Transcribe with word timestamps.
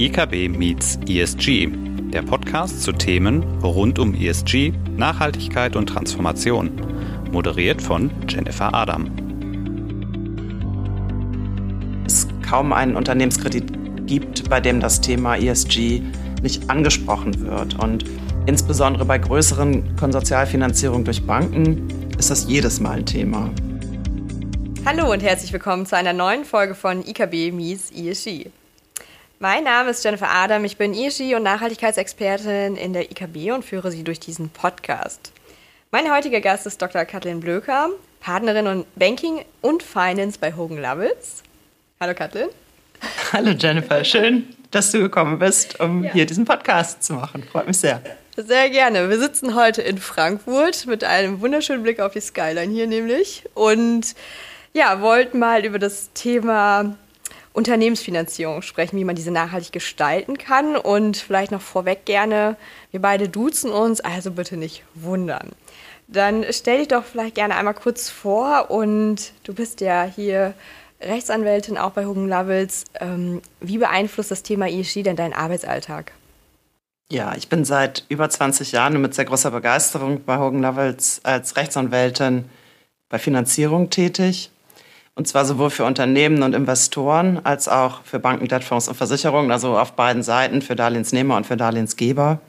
IKB 0.00 0.48
Meets 0.48 0.98
ESG, 1.06 1.68
der 2.10 2.22
Podcast 2.22 2.82
zu 2.82 2.90
Themen 2.90 3.42
rund 3.62 3.98
um 3.98 4.14
ESG, 4.14 4.72
Nachhaltigkeit 4.96 5.76
und 5.76 5.88
Transformation. 5.90 6.70
Moderiert 7.30 7.82
von 7.82 8.10
Jennifer 8.26 8.72
Adam. 8.72 9.10
Es 12.06 12.26
kaum 12.48 12.72
einen 12.72 12.96
Unternehmenskredit 12.96 14.06
gibt, 14.06 14.48
bei 14.48 14.58
dem 14.58 14.80
das 14.80 15.02
Thema 15.02 15.36
ESG 15.36 16.00
nicht 16.40 16.70
angesprochen 16.70 17.38
wird. 17.46 17.78
Und 17.78 18.06
insbesondere 18.46 19.04
bei 19.04 19.18
größeren 19.18 19.96
Konsortialfinanzierungen 19.96 21.04
durch 21.04 21.26
Banken 21.26 21.88
ist 22.18 22.30
das 22.30 22.48
jedes 22.48 22.80
Mal 22.80 23.00
ein 23.00 23.04
Thema. 23.04 23.50
Hallo 24.86 25.12
und 25.12 25.22
herzlich 25.22 25.52
willkommen 25.52 25.84
zu 25.84 25.94
einer 25.94 26.14
neuen 26.14 26.46
Folge 26.46 26.74
von 26.74 27.06
IKB 27.06 27.52
Meets 27.52 27.90
ESG. 27.90 28.46
Mein 29.42 29.64
Name 29.64 29.88
ist 29.88 30.04
Jennifer 30.04 30.28
Adam, 30.28 30.66
ich 30.66 30.76
bin 30.76 30.92
ESG 30.92 31.34
und 31.34 31.44
Nachhaltigkeitsexpertin 31.44 32.76
in 32.76 32.92
der 32.92 33.10
IKB 33.10 33.52
und 33.52 33.64
führe 33.64 33.90
Sie 33.90 34.04
durch 34.04 34.20
diesen 34.20 34.50
Podcast. 34.50 35.32
Mein 35.90 36.12
heutiger 36.12 36.42
Gast 36.42 36.66
ist 36.66 36.82
Dr. 36.82 37.06
Kathleen 37.06 37.40
Blöker, 37.40 37.88
Partnerin 38.20 38.66
und 38.66 38.86
Banking 38.96 39.46
und 39.62 39.82
Finance 39.82 40.38
bei 40.38 40.54
Hogan 40.54 40.76
Lovells. 40.76 41.42
Hallo 41.98 42.12
Kathleen. 42.12 42.50
Hallo 43.32 43.52
Jennifer, 43.52 44.04
schön, 44.04 44.54
dass 44.72 44.92
du 44.92 44.98
gekommen 44.98 45.38
bist, 45.38 45.80
um 45.80 46.04
ja. 46.04 46.12
hier 46.12 46.26
diesen 46.26 46.44
Podcast 46.44 47.02
zu 47.02 47.14
machen. 47.14 47.42
Freut 47.42 47.66
mich 47.66 47.78
sehr. 47.78 48.02
Sehr 48.36 48.68
gerne. 48.68 49.08
Wir 49.08 49.18
sitzen 49.18 49.54
heute 49.54 49.80
in 49.80 49.96
Frankfurt 49.96 50.84
mit 50.84 51.02
einem 51.02 51.40
wunderschönen 51.40 51.82
Blick 51.82 51.98
auf 52.00 52.12
die 52.12 52.20
Skyline 52.20 52.70
hier 52.74 52.86
nämlich 52.86 53.44
und 53.54 54.14
ja, 54.74 55.00
wollten 55.00 55.38
mal 55.38 55.64
über 55.64 55.78
das 55.78 56.10
Thema 56.12 56.94
Unternehmensfinanzierung 57.52 58.62
sprechen, 58.62 58.98
wie 58.98 59.04
man 59.04 59.16
diese 59.16 59.30
nachhaltig 59.30 59.72
gestalten 59.72 60.38
kann. 60.38 60.76
Und 60.76 61.16
vielleicht 61.16 61.50
noch 61.50 61.60
vorweg 61.60 62.04
gerne, 62.04 62.56
wir 62.90 63.00
beide 63.00 63.28
duzen 63.28 63.70
uns, 63.70 64.00
also 64.00 64.30
bitte 64.30 64.56
nicht 64.56 64.84
wundern. 64.94 65.50
Dann 66.06 66.44
stell 66.50 66.78
dich 66.78 66.88
doch 66.88 67.04
vielleicht 67.04 67.36
gerne 67.36 67.56
einmal 67.56 67.74
kurz 67.74 68.10
vor 68.10 68.70
und 68.70 69.32
du 69.44 69.54
bist 69.54 69.80
ja 69.80 70.04
hier 70.04 70.54
Rechtsanwältin 71.00 71.78
auch 71.78 71.92
bei 71.92 72.04
Hogan 72.04 72.28
Lovells. 72.28 72.84
Ähm, 73.00 73.40
wie 73.60 73.78
beeinflusst 73.78 74.30
das 74.30 74.42
Thema 74.42 74.68
ESG 74.68 75.02
denn 75.02 75.16
deinen 75.16 75.32
Arbeitsalltag? 75.32 76.12
Ja, 77.12 77.34
ich 77.36 77.48
bin 77.48 77.64
seit 77.64 78.04
über 78.08 78.28
20 78.28 78.72
Jahren 78.72 79.00
mit 79.00 79.14
sehr 79.14 79.24
großer 79.24 79.50
Begeisterung 79.50 80.22
bei 80.24 80.38
Hogan 80.38 80.62
Lovells 80.62 81.20
als 81.24 81.56
Rechtsanwältin 81.56 82.44
bei 83.08 83.18
Finanzierung 83.18 83.90
tätig. 83.90 84.50
Und 85.14 85.28
zwar 85.28 85.44
sowohl 85.44 85.70
für 85.70 85.84
Unternehmen 85.84 86.42
und 86.42 86.54
Investoren 86.54 87.40
als 87.44 87.68
auch 87.68 88.02
für 88.04 88.18
Banken, 88.18 88.48
Debtfonds 88.48 88.88
und 88.88 88.94
Versicherungen, 88.94 89.50
also 89.50 89.78
auf 89.78 89.92
beiden 89.92 90.22
Seiten, 90.22 90.62
für 90.62 90.76
Darlehensnehmer 90.76 91.36
und 91.36 91.46
für 91.46 91.56
Darlehensgeber. 91.56 92.40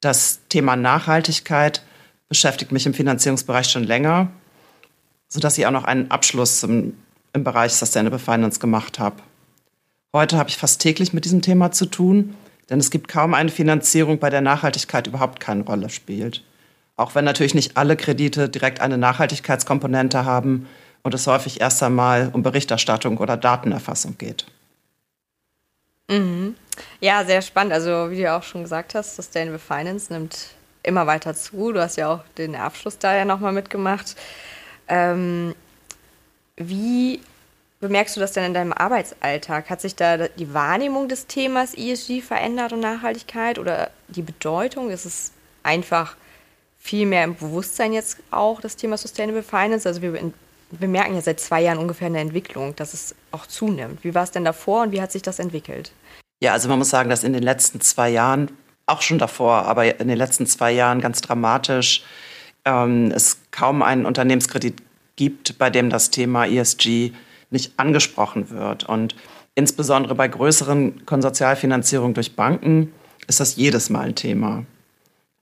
Das 0.00 0.40
Thema 0.48 0.76
Nachhaltigkeit 0.76 1.82
beschäftigt 2.28 2.72
mich 2.72 2.86
im 2.86 2.94
Finanzierungsbereich 2.94 3.68
schon 3.68 3.84
länger, 3.84 4.28
sodass 5.28 5.58
ich 5.58 5.66
auch 5.66 5.70
noch 5.70 5.84
einen 5.84 6.10
Abschluss 6.10 6.62
im, 6.62 6.94
im 7.32 7.44
Bereich 7.44 7.72
Sustainable 7.72 8.18
Finance 8.18 8.58
gemacht 8.58 8.98
habe. 8.98 9.16
Heute 10.12 10.38
habe 10.38 10.48
ich 10.48 10.56
fast 10.56 10.80
täglich 10.80 11.12
mit 11.12 11.24
diesem 11.24 11.42
Thema 11.42 11.72
zu 11.72 11.86
tun, 11.86 12.34
denn 12.70 12.80
es 12.80 12.90
gibt 12.90 13.08
kaum 13.08 13.34
eine 13.34 13.50
Finanzierung, 13.50 14.18
bei 14.18 14.30
der 14.30 14.40
Nachhaltigkeit 14.40 15.06
überhaupt 15.06 15.40
keine 15.40 15.62
Rolle 15.62 15.88
spielt. 15.88 16.42
Auch 16.96 17.14
wenn 17.14 17.24
natürlich 17.24 17.54
nicht 17.54 17.76
alle 17.76 17.96
Kredite 17.96 18.48
direkt 18.48 18.80
eine 18.80 18.96
Nachhaltigkeitskomponente 18.96 20.24
haben, 20.24 20.66
und 21.06 21.14
es 21.14 21.28
häufig 21.28 21.60
erst 21.60 21.84
einmal 21.84 22.30
um 22.32 22.42
Berichterstattung 22.42 23.18
oder 23.18 23.36
Datenerfassung 23.36 24.18
geht. 24.18 24.44
Mhm. 26.08 26.56
Ja, 26.98 27.24
sehr 27.24 27.42
spannend. 27.42 27.72
Also 27.72 28.10
wie 28.10 28.22
du 28.22 28.32
auch 28.32 28.42
schon 28.42 28.64
gesagt 28.64 28.96
hast, 28.96 29.14
Sustainable 29.14 29.60
Finance 29.60 30.12
nimmt 30.12 30.48
immer 30.82 31.06
weiter 31.06 31.32
zu. 31.32 31.70
Du 31.70 31.80
hast 31.80 31.94
ja 31.94 32.12
auch 32.12 32.24
den 32.38 32.56
Abschluss 32.56 32.98
da 32.98 33.14
ja 33.16 33.24
nochmal 33.24 33.52
mitgemacht. 33.52 34.16
Ähm, 34.88 35.54
wie 36.56 37.20
bemerkst 37.78 38.16
du 38.16 38.20
das 38.20 38.32
denn 38.32 38.46
in 38.46 38.54
deinem 38.54 38.72
Arbeitsalltag? 38.72 39.70
Hat 39.70 39.80
sich 39.80 39.94
da 39.94 40.26
die 40.26 40.52
Wahrnehmung 40.54 41.08
des 41.08 41.28
Themas 41.28 41.74
ESG 41.74 42.20
verändert 42.20 42.72
und 42.72 42.80
Nachhaltigkeit 42.80 43.60
oder 43.60 43.92
die 44.08 44.22
Bedeutung? 44.22 44.90
Ist 44.90 45.04
es 45.04 45.30
einfach 45.62 46.16
viel 46.80 47.06
mehr 47.06 47.22
im 47.22 47.36
Bewusstsein 47.36 47.92
jetzt 47.92 48.18
auch 48.32 48.60
das 48.60 48.74
Thema 48.74 48.96
Sustainable 48.96 49.44
Finance? 49.44 49.88
Also 49.88 50.02
wir 50.02 50.32
wir 50.70 50.88
merken 50.88 51.14
ja 51.14 51.20
seit 51.20 51.40
zwei 51.40 51.62
Jahren 51.62 51.78
ungefähr 51.78 52.06
eine 52.06 52.20
Entwicklung, 52.20 52.74
dass 52.76 52.94
es 52.94 53.14
auch 53.30 53.46
zunimmt. 53.46 54.04
Wie 54.04 54.14
war 54.14 54.24
es 54.24 54.30
denn 54.30 54.44
davor 54.44 54.82
und 54.82 54.92
wie 54.92 55.00
hat 55.00 55.12
sich 55.12 55.22
das 55.22 55.38
entwickelt? 55.38 55.92
Ja, 56.42 56.52
also 56.52 56.68
man 56.68 56.78
muss 56.78 56.90
sagen, 56.90 57.08
dass 57.08 57.24
in 57.24 57.32
den 57.32 57.42
letzten 57.42 57.80
zwei 57.80 58.10
Jahren, 58.10 58.50
auch 58.86 59.02
schon 59.02 59.18
davor, 59.18 59.64
aber 59.64 60.00
in 60.00 60.08
den 60.08 60.18
letzten 60.18 60.46
zwei 60.46 60.72
Jahren 60.72 61.00
ganz 61.00 61.20
dramatisch, 61.20 62.04
ähm, 62.64 63.10
es 63.10 63.38
kaum 63.50 63.82
einen 63.82 64.06
Unternehmenskredit 64.06 64.82
gibt, 65.16 65.58
bei 65.58 65.70
dem 65.70 65.88
das 65.90 66.10
Thema 66.10 66.46
ESG 66.46 67.12
nicht 67.50 67.72
angesprochen 67.78 68.50
wird. 68.50 68.84
Und 68.84 69.16
insbesondere 69.54 70.14
bei 70.14 70.28
größeren 70.28 71.06
Konsortialfinanzierungen 71.06 72.14
durch 72.14 72.36
Banken 72.36 72.92
ist 73.26 73.40
das 73.40 73.56
jedes 73.56 73.88
Mal 73.90 74.08
ein 74.08 74.14
Thema. 74.14 74.64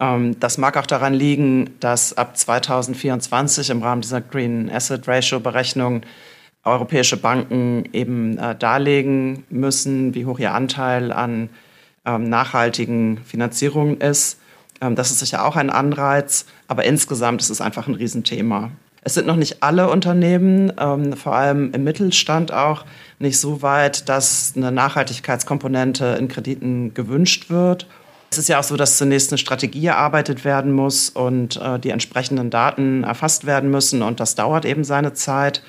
Ähm, 0.01 0.39
das 0.41 0.59
mag 0.59 0.77
auch 0.77 0.87
daran 0.87 1.15
liegen, 1.15 1.71
dass 1.81 2.17
ab 2.17 2.37
2024 2.37 3.71
im 3.71 3.83
Rahmen 3.83 4.03
dieser 4.03 4.21
Green 4.21 4.71
Asset 4.71 5.07
Ratio 5.07 5.41
Berechnung 5.41 6.03
europäische 6.65 7.17
Banken 7.17 7.85
eben 7.93 8.39
äh, 8.39 8.57
darlegen 8.57 9.45
müssen, 9.51 10.15
wie 10.15 10.27
hoch 10.27 10.39
ihr 10.39 10.53
Anteil 10.55 11.13
an 11.13 11.51
ähm, 12.07 12.29
nachhaltigen 12.29 13.19
Finanzierungen 13.19 14.01
ist. 14.01 14.41
Ähm, 14.81 14.97
das 14.97 15.11
ist 15.11 15.21
sicher 15.21 15.45
auch 15.45 15.57
ein 15.57 15.71
Anreiz, 15.71 16.47
aber 16.67 16.85
insgesamt 16.85 17.43
ist 17.43 17.51
es 17.51 17.61
einfach 17.61 17.87
ein 17.87 17.95
Riesenthema. 17.95 18.71
Es 19.07 19.13
sind 19.13 19.27
noch 19.27 19.37
nicht 19.37 19.63
alle 19.63 19.91
Unternehmen, 19.91 20.73
vor 21.17 21.35
allem 21.35 21.75
im 21.75 21.85
Mittelstand 21.85 22.55
auch, 22.55 22.87
nicht 23.19 23.39
so 23.39 23.61
weit, 23.61 24.09
dass 24.09 24.55
eine 24.57 24.73
Nachhaltigkeitskomponente 24.73 26.17
in 26.19 26.29
Krediten 26.29 26.95
gewünscht 26.95 27.51
wird. 27.51 27.87
Es 28.35 28.39
ist 28.39 28.49
ja 28.49 28.59
auch 28.59 28.65
so, 28.65 28.77
dass 28.77 28.99
zunächst 28.99 29.31
eine 29.31 29.39
Strategie 29.39 29.87
erarbeitet 29.87 30.45
werden 30.45 30.73
muss 30.73 31.09
und 31.09 31.55
äh, 31.55 31.79
die 31.79 31.91
entsprechenden 31.91 32.51
Daten 32.51 33.05
erfasst 33.05 33.47
werden 33.47 33.71
müssen 33.71 34.03
und 34.03 34.19
das 34.19 34.35
dauert 34.35 34.65
eben 34.65 34.83
seine 34.83 35.13
Zeit. 35.13 35.63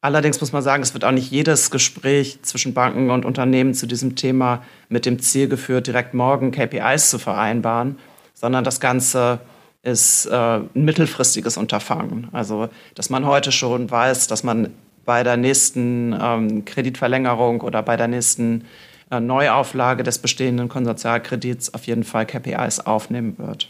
Allerdings 0.00 0.40
muss 0.40 0.52
man 0.52 0.62
sagen, 0.62 0.84
es 0.84 0.94
wird 0.94 1.04
auch 1.04 1.10
nicht 1.10 1.32
jedes 1.32 1.72
Gespräch 1.72 2.38
zwischen 2.42 2.74
Banken 2.74 3.10
und 3.10 3.24
Unternehmen 3.24 3.74
zu 3.74 3.88
diesem 3.88 4.14
Thema 4.14 4.62
mit 4.88 5.04
dem 5.04 5.18
Ziel 5.18 5.48
geführt, 5.48 5.88
direkt 5.88 6.14
morgen 6.14 6.52
KPIs 6.52 7.10
zu 7.10 7.18
vereinbaren, 7.18 7.98
sondern 8.34 8.62
das 8.62 8.78
Ganze 8.78 9.40
ist 9.82 10.26
äh, 10.26 10.32
ein 10.32 10.70
mittelfristiges 10.74 11.56
Unterfangen. 11.56 12.28
Also, 12.30 12.68
dass 12.94 13.10
man 13.10 13.26
heute 13.26 13.50
schon 13.50 13.90
weiß, 13.90 14.28
dass 14.28 14.44
man 14.44 14.70
bei 15.04 15.24
der 15.24 15.36
nächsten 15.36 16.16
ähm, 16.16 16.64
Kreditverlängerung 16.64 17.62
oder 17.62 17.82
bei 17.82 17.96
der 17.96 18.06
nächsten 18.06 18.64
äh, 19.10 19.20
Neuauflage 19.20 20.02
des 20.02 20.18
bestehenden 20.18 20.68
Konsortialkredits 20.68 21.74
auf 21.74 21.86
jeden 21.86 22.04
Fall 22.04 22.26
KPIs 22.26 22.80
aufnehmen 22.80 23.38
wird. 23.38 23.68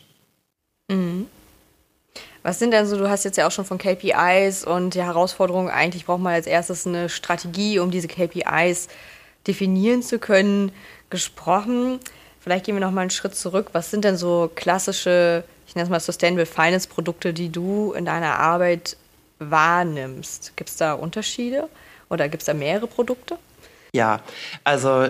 Mhm. 0.88 1.26
Was 2.42 2.60
sind 2.60 2.70
denn 2.70 2.86
so, 2.86 2.96
du 2.96 3.10
hast 3.10 3.24
jetzt 3.24 3.36
ja 3.36 3.46
auch 3.46 3.50
schon 3.50 3.64
von 3.64 3.76
KPIs 3.76 4.64
und 4.64 4.94
die 4.94 5.02
Herausforderungen, 5.02 5.68
eigentlich 5.68 6.06
braucht 6.06 6.20
man 6.20 6.32
als 6.32 6.46
erstes 6.46 6.86
eine 6.86 7.08
Strategie, 7.08 7.80
um 7.80 7.90
diese 7.90 8.06
KPIs 8.06 8.88
definieren 9.46 10.02
zu 10.02 10.18
können, 10.20 10.70
gesprochen. 11.10 11.98
Vielleicht 12.40 12.64
gehen 12.64 12.76
wir 12.76 12.80
noch 12.80 12.92
mal 12.92 13.00
einen 13.00 13.10
Schritt 13.10 13.34
zurück. 13.34 13.70
Was 13.72 13.90
sind 13.90 14.04
denn 14.04 14.16
so 14.16 14.48
klassische, 14.54 15.42
ich 15.66 15.74
nenne 15.74 15.84
es 15.84 15.90
mal 15.90 15.98
Sustainable 15.98 16.46
Finance 16.46 16.88
Produkte, 16.88 17.32
die 17.32 17.50
du 17.50 17.92
in 17.92 18.04
deiner 18.04 18.38
Arbeit 18.38 18.96
wahrnimmst? 19.40 20.56
Gibt 20.56 20.70
es 20.70 20.76
da 20.76 20.92
Unterschiede 20.92 21.68
oder 22.08 22.28
gibt 22.28 22.42
es 22.42 22.46
da 22.46 22.54
mehrere 22.54 22.86
Produkte? 22.86 23.38
Ja, 23.92 24.20
also 24.62 25.08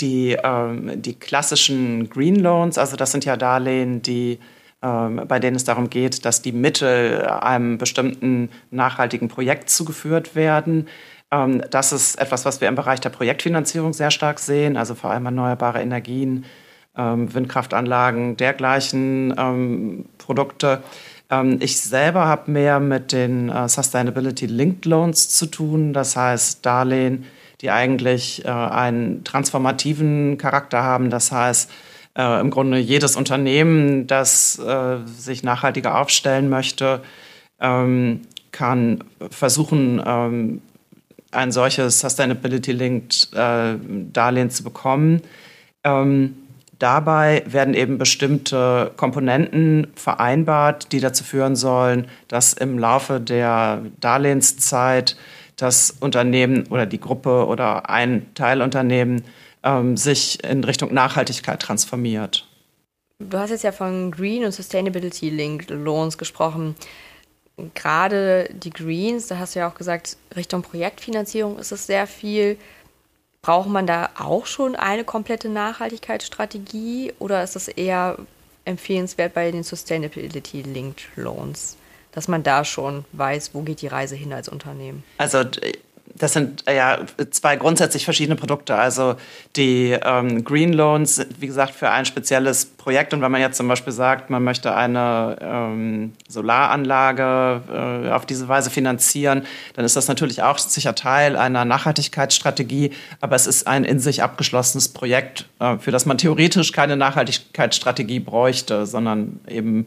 die, 0.00 0.36
ähm, 0.42 1.02
die 1.02 1.14
klassischen 1.14 2.08
Green 2.08 2.36
Loans, 2.36 2.78
also 2.78 2.96
das 2.96 3.12
sind 3.12 3.24
ja 3.24 3.36
Darlehen, 3.36 4.02
die, 4.02 4.38
ähm, 4.82 5.22
bei 5.26 5.38
denen 5.38 5.56
es 5.56 5.64
darum 5.64 5.90
geht, 5.90 6.24
dass 6.24 6.42
die 6.42 6.52
Mittel 6.52 7.26
einem 7.26 7.78
bestimmten 7.78 8.50
nachhaltigen 8.70 9.28
Projekt 9.28 9.70
zugeführt 9.70 10.36
werden. 10.36 10.88
Ähm, 11.30 11.62
das 11.70 11.92
ist 11.92 12.20
etwas, 12.20 12.44
was 12.44 12.60
wir 12.60 12.68
im 12.68 12.74
Bereich 12.76 13.00
der 13.00 13.10
Projektfinanzierung 13.10 13.92
sehr 13.92 14.10
stark 14.10 14.38
sehen, 14.38 14.76
also 14.76 14.94
vor 14.94 15.10
allem 15.10 15.26
erneuerbare 15.26 15.82
Energien, 15.82 16.44
ähm, 16.96 17.32
Windkraftanlagen, 17.34 18.36
dergleichen 18.36 20.06
Produkte. 20.18 20.82
Ich 21.58 21.78
selber 21.82 22.24
habe 22.24 22.50
mehr 22.50 22.80
mit 22.80 23.12
den 23.12 23.50
äh, 23.50 23.68
Sustainability 23.68 24.46
Linked 24.46 24.86
Loans 24.86 25.28
zu 25.28 25.44
tun, 25.44 25.92
das 25.92 26.16
heißt 26.16 26.64
Darlehen, 26.64 27.26
die 27.60 27.70
eigentlich 27.70 28.44
äh, 28.44 28.48
einen 28.48 29.24
transformativen 29.24 30.38
Charakter 30.38 30.82
haben. 30.82 31.10
Das 31.10 31.32
heißt, 31.32 31.70
äh, 32.16 32.40
im 32.40 32.50
Grunde 32.50 32.78
jedes 32.78 33.16
Unternehmen, 33.16 34.06
das 34.06 34.58
äh, 34.58 34.98
sich 35.06 35.42
nachhaltiger 35.42 35.98
aufstellen 35.98 36.48
möchte, 36.48 37.02
ähm, 37.60 38.22
kann 38.52 39.04
versuchen, 39.30 40.02
ähm, 40.04 40.62
ein 41.30 41.52
solches 41.52 42.00
Sustainability-Linked 42.00 43.30
äh, 43.34 43.74
Darlehen 44.12 44.50
zu 44.50 44.64
bekommen. 44.64 45.22
Ähm, 45.84 46.36
dabei 46.78 47.42
werden 47.46 47.74
eben 47.74 47.98
bestimmte 47.98 48.92
Komponenten 48.96 49.88
vereinbart, 49.94 50.92
die 50.92 51.00
dazu 51.00 51.24
führen 51.24 51.56
sollen, 51.56 52.06
dass 52.28 52.52
im 52.54 52.78
Laufe 52.78 53.20
der 53.20 53.82
Darlehenszeit 54.00 55.16
das 55.58 55.94
Unternehmen 56.00 56.66
oder 56.68 56.86
die 56.86 57.00
Gruppe 57.00 57.46
oder 57.46 57.90
ein 57.90 58.34
Teilunternehmen 58.34 59.22
ähm, 59.62 59.96
sich 59.96 60.42
in 60.42 60.64
Richtung 60.64 60.94
Nachhaltigkeit 60.94 61.60
transformiert. 61.60 62.48
Du 63.18 63.36
hast 63.36 63.50
jetzt 63.50 63.64
ja 63.64 63.72
von 63.72 64.10
Green 64.10 64.44
und 64.44 64.52
Sustainability 64.52 65.28
Linked 65.28 65.70
Loans 65.70 66.16
gesprochen 66.16 66.74
gerade 67.74 68.48
die 68.52 68.70
Greens, 68.70 69.26
da 69.26 69.38
hast 69.38 69.54
du 69.54 69.60
ja 69.60 69.68
auch 69.68 69.74
gesagt, 69.74 70.16
Richtung 70.36 70.62
Projektfinanzierung 70.62 71.58
ist 71.58 71.72
es 71.72 71.86
sehr 71.86 72.06
viel. 72.06 72.56
Braucht 73.42 73.68
man 73.68 73.86
da 73.86 74.10
auch 74.18 74.46
schon 74.46 74.76
eine 74.76 75.04
komplette 75.04 75.48
Nachhaltigkeitsstrategie 75.48 77.12
oder 77.18 77.42
ist 77.42 77.56
es 77.56 77.68
eher 77.68 78.18
empfehlenswert 78.64 79.34
bei 79.34 79.50
den 79.50 79.62
Sustainability 79.62 80.62
Linked 80.62 81.08
Loans, 81.16 81.76
dass 82.12 82.28
man 82.28 82.42
da 82.42 82.64
schon 82.64 83.04
weiß, 83.12 83.50
wo 83.54 83.62
geht 83.62 83.82
die 83.82 83.86
Reise 83.86 84.16
hin 84.16 84.32
als 84.32 84.48
Unternehmen? 84.48 85.04
Also 85.18 85.44
das 86.18 86.32
sind 86.32 86.64
ja 86.68 86.98
zwei 87.30 87.56
grundsätzlich 87.56 88.04
verschiedene 88.04 88.36
Produkte. 88.36 88.74
Also 88.74 89.16
die 89.56 89.96
ähm, 90.02 90.44
Green 90.44 90.72
Loans 90.72 91.24
wie 91.38 91.46
gesagt, 91.46 91.74
für 91.74 91.90
ein 91.90 92.04
spezielles 92.04 92.66
Projekt. 92.66 93.12
Und 93.14 93.20
wenn 93.20 93.30
man 93.30 93.40
jetzt 93.40 93.56
zum 93.56 93.68
Beispiel 93.68 93.92
sagt, 93.92 94.30
man 94.30 94.42
möchte 94.42 94.74
eine 94.74 95.36
ähm, 95.40 96.12
Solaranlage 96.28 98.06
äh, 98.08 98.10
auf 98.10 98.26
diese 98.26 98.48
Weise 98.48 98.70
finanzieren, 98.70 99.42
dann 99.74 99.84
ist 99.84 99.96
das 99.96 100.08
natürlich 100.08 100.42
auch 100.42 100.58
sicher 100.58 100.94
Teil 100.94 101.36
einer 101.36 101.64
Nachhaltigkeitsstrategie. 101.64 102.92
Aber 103.20 103.36
es 103.36 103.46
ist 103.46 103.66
ein 103.66 103.84
in 103.84 104.00
sich 104.00 104.22
abgeschlossenes 104.22 104.88
Projekt, 104.88 105.46
äh, 105.60 105.78
für 105.78 105.90
das 105.90 106.06
man 106.06 106.18
theoretisch 106.18 106.72
keine 106.72 106.96
Nachhaltigkeitsstrategie 106.96 108.20
bräuchte, 108.20 108.86
sondern 108.86 109.40
eben 109.46 109.86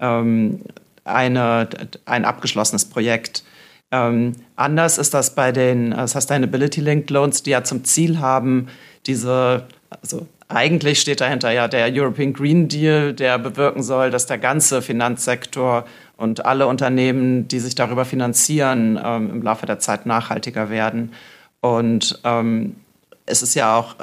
ähm, 0.00 0.60
eine, 1.06 1.68
ein 2.04 2.24
abgeschlossenes 2.24 2.84
Projekt. 2.86 3.44
Ähm, 3.90 4.32
anders 4.56 4.98
ist 4.98 5.14
das 5.14 5.34
bei 5.34 5.52
den 5.52 5.92
äh, 5.92 6.08
Sustainability 6.08 6.80
Linked 6.80 7.10
Loans, 7.10 7.42
die 7.42 7.50
ja 7.50 7.62
zum 7.62 7.84
Ziel 7.84 8.18
haben, 8.18 8.68
diese, 9.06 9.66
also 10.02 10.26
eigentlich 10.48 11.00
steht 11.00 11.20
dahinter 11.20 11.50
ja 11.50 11.68
der 11.68 11.88
European 11.92 12.32
Green 12.32 12.68
Deal, 12.68 13.12
der 13.12 13.38
bewirken 13.38 13.82
soll, 13.82 14.10
dass 14.10 14.26
der 14.26 14.38
ganze 14.38 14.82
Finanzsektor 14.82 15.84
und 16.16 16.44
alle 16.44 16.66
Unternehmen, 16.66 17.48
die 17.48 17.58
sich 17.58 17.74
darüber 17.74 18.04
finanzieren, 18.04 18.98
ähm, 19.02 19.30
im 19.30 19.42
Laufe 19.42 19.66
der 19.66 19.78
Zeit 19.78 20.06
nachhaltiger 20.06 20.70
werden. 20.70 21.12
Und 21.60 22.20
ähm, 22.24 22.76
es 23.26 23.42
ist 23.42 23.54
ja 23.54 23.76
auch 23.76 23.96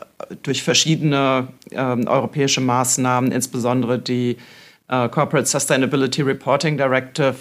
durch 0.43 0.63
verschiedene 0.63 1.47
ähm, 1.71 2.07
europäische 2.07 2.61
Maßnahmen, 2.61 3.31
insbesondere 3.31 3.99
die 3.99 4.37
äh, 4.93 5.09
Corporate 5.09 5.47
Sustainability 5.47 6.21
Reporting 6.21 6.77
Directive, 6.77 7.35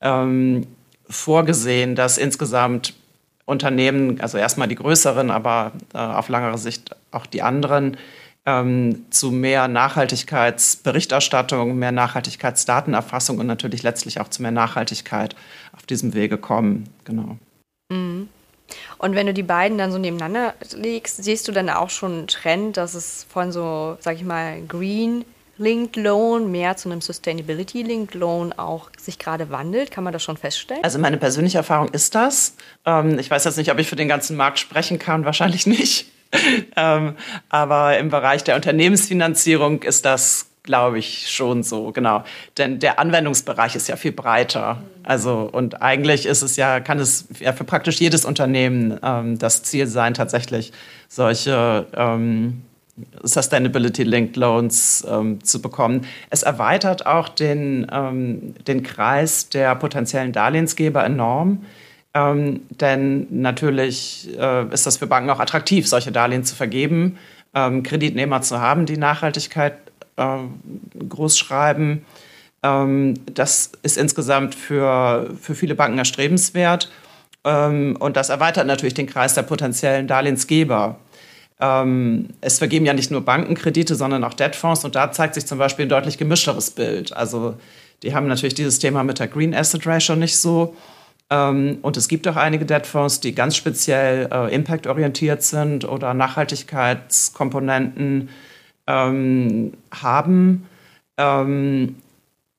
ähm, 0.00 0.66
vorgesehen, 1.08 1.94
dass 1.94 2.18
insgesamt 2.18 2.94
Unternehmen, 3.44 4.20
also 4.20 4.36
erstmal 4.36 4.66
die 4.68 4.74
größeren, 4.74 5.30
aber 5.30 5.72
äh, 5.94 5.98
auf 5.98 6.28
langere 6.28 6.58
Sicht 6.58 6.94
auch 7.12 7.26
die 7.26 7.42
anderen, 7.42 7.96
ähm, 8.44 9.06
zu 9.10 9.30
mehr 9.30 9.68
Nachhaltigkeitsberichterstattung, 9.68 11.78
mehr 11.78 11.92
Nachhaltigkeitsdatenerfassung 11.92 13.38
und 13.38 13.46
natürlich 13.46 13.82
letztlich 13.82 14.20
auch 14.20 14.28
zu 14.28 14.42
mehr 14.42 14.50
Nachhaltigkeit 14.50 15.34
auf 15.74 15.86
diesem 15.86 16.12
Wege 16.14 16.36
kommen. 16.36 16.90
Genau. 17.04 17.38
Mhm. 17.90 18.28
Und 18.98 19.14
wenn 19.14 19.26
du 19.26 19.32
die 19.32 19.42
beiden 19.42 19.78
dann 19.78 19.92
so 19.92 19.98
nebeneinander 19.98 20.52
legst, 20.74 21.24
siehst 21.24 21.48
du 21.48 21.52
dann 21.52 21.70
auch 21.70 21.88
schon 21.88 22.12
einen 22.12 22.26
Trend, 22.26 22.76
dass 22.76 22.92
es 22.94 23.26
von 23.30 23.50
so, 23.50 23.96
sag 24.00 24.16
ich 24.16 24.24
mal, 24.24 24.60
Green 24.66 25.24
Linked 25.58 25.96
Loan 25.96 26.50
mehr 26.50 26.76
zu 26.76 26.88
einem 26.88 27.00
Sustainability 27.00 27.82
Linked 27.82 28.14
Loan 28.14 28.52
auch 28.52 28.90
sich 28.98 29.18
gerade 29.18 29.50
wandelt? 29.50 29.90
Kann 29.90 30.04
man 30.04 30.12
das 30.12 30.22
schon 30.22 30.36
feststellen? 30.36 30.82
Also 30.84 30.98
meine 30.98 31.16
persönliche 31.16 31.58
Erfahrung 31.58 31.88
ist 31.88 32.14
das. 32.14 32.54
Ähm, 32.86 33.18
ich 33.18 33.30
weiß 33.30 33.44
jetzt 33.44 33.58
nicht, 33.58 33.70
ob 33.70 33.78
ich 33.78 33.88
für 33.88 33.96
den 33.96 34.08
ganzen 34.08 34.36
Markt 34.36 34.58
sprechen 34.58 34.98
kann, 34.98 35.24
wahrscheinlich 35.24 35.66
nicht. 35.66 36.10
ähm, 36.76 37.16
aber 37.48 37.98
im 37.98 38.08
Bereich 38.10 38.44
der 38.44 38.56
Unternehmensfinanzierung 38.56 39.82
ist 39.82 40.04
das 40.04 40.48
glaube 40.68 40.98
ich 40.98 41.30
schon 41.30 41.62
so, 41.62 41.92
genau. 41.92 42.24
Denn 42.58 42.78
der 42.78 42.98
Anwendungsbereich 42.98 43.74
ist 43.74 43.88
ja 43.88 43.96
viel 43.96 44.12
breiter. 44.12 44.82
Also, 45.02 45.48
und 45.50 45.80
eigentlich 45.80 46.26
ist 46.26 46.42
es 46.42 46.56
ja, 46.56 46.80
kann 46.80 46.98
es 46.98 47.26
ja 47.40 47.54
für 47.54 47.64
praktisch 47.64 47.98
jedes 48.00 48.26
Unternehmen 48.26 49.00
ähm, 49.02 49.38
das 49.38 49.62
Ziel 49.62 49.86
sein, 49.86 50.12
tatsächlich 50.12 50.72
solche 51.08 51.86
Sustainability-Linked 53.22 54.36
Loans 54.36 55.06
ähm, 55.08 55.42
zu 55.44 55.60
bekommen. 55.60 56.06
Es 56.30 56.42
erweitert 56.42 57.06
auch 57.06 57.28
den, 57.28 57.86
ähm, 57.92 58.54
den 58.66 58.82
Kreis 58.82 59.48
der 59.48 59.74
potenziellen 59.74 60.32
Darlehensgeber 60.32 61.04
enorm. 61.04 61.64
Ähm, 62.14 62.62
denn 62.70 63.26
natürlich 63.30 64.28
äh, 64.38 64.72
ist 64.72 64.86
das 64.86 64.96
für 64.96 65.06
Banken 65.06 65.30
auch 65.30 65.40
attraktiv, 65.40 65.86
solche 65.86 66.10
Darlehen 66.10 66.44
zu 66.44 66.54
vergeben, 66.54 67.18
ähm, 67.54 67.82
Kreditnehmer 67.82 68.40
zu 68.42 68.60
haben, 68.60 68.86
die 68.86 68.96
Nachhaltigkeit 68.96 69.74
äh, 70.16 70.38
groß 71.08 71.38
schreiben. 71.38 72.04
Ähm, 72.62 73.14
das 73.32 73.72
ist 73.82 73.98
insgesamt 73.98 74.54
für, 74.54 75.30
für 75.40 75.54
viele 75.54 75.74
Banken 75.74 75.98
erstrebenswert. 75.98 76.90
Ähm, 77.44 77.96
und 78.00 78.16
das 78.16 78.30
erweitert 78.30 78.66
natürlich 78.66 78.94
den 78.94 79.06
Kreis 79.06 79.34
der 79.34 79.42
potenziellen 79.42 80.08
Darlehensgeber. 80.08 80.98
Ähm, 81.60 82.28
es 82.40 82.58
vergeben 82.58 82.86
ja 82.86 82.94
nicht 82.94 83.10
nur 83.10 83.22
Bankenkredite, 83.22 83.94
sondern 83.94 84.24
auch 84.24 84.34
Debtfonds 84.34 84.84
und 84.84 84.94
da 84.94 85.10
zeigt 85.10 85.34
sich 85.34 85.46
zum 85.46 85.58
Beispiel 85.58 85.86
ein 85.86 85.90
deutlich 85.90 86.18
gemischteres 86.18 86.70
Bild. 86.70 87.12
Also 87.12 87.54
die 88.02 88.14
haben 88.14 88.28
natürlich 88.28 88.54
dieses 88.54 88.78
Thema 88.78 89.02
mit 89.02 89.18
der 89.18 89.28
Green 89.28 89.54
Asset 89.54 89.86
Ratio 89.86 90.16
nicht 90.16 90.38
so. 90.38 90.76
Ähm, 91.30 91.78
und 91.82 91.96
es 91.96 92.08
gibt 92.08 92.28
auch 92.28 92.36
einige 92.36 92.64
Debtfonds, 92.64 93.20
die 93.20 93.34
ganz 93.34 93.56
speziell 93.56 94.28
äh, 94.32 94.54
impactorientiert 94.54 95.42
sind 95.42 95.84
oder 95.84 96.14
Nachhaltigkeitskomponenten 96.14 98.30
ähm, 98.86 99.72
haben. 99.90 100.66
Ähm, 101.18 101.96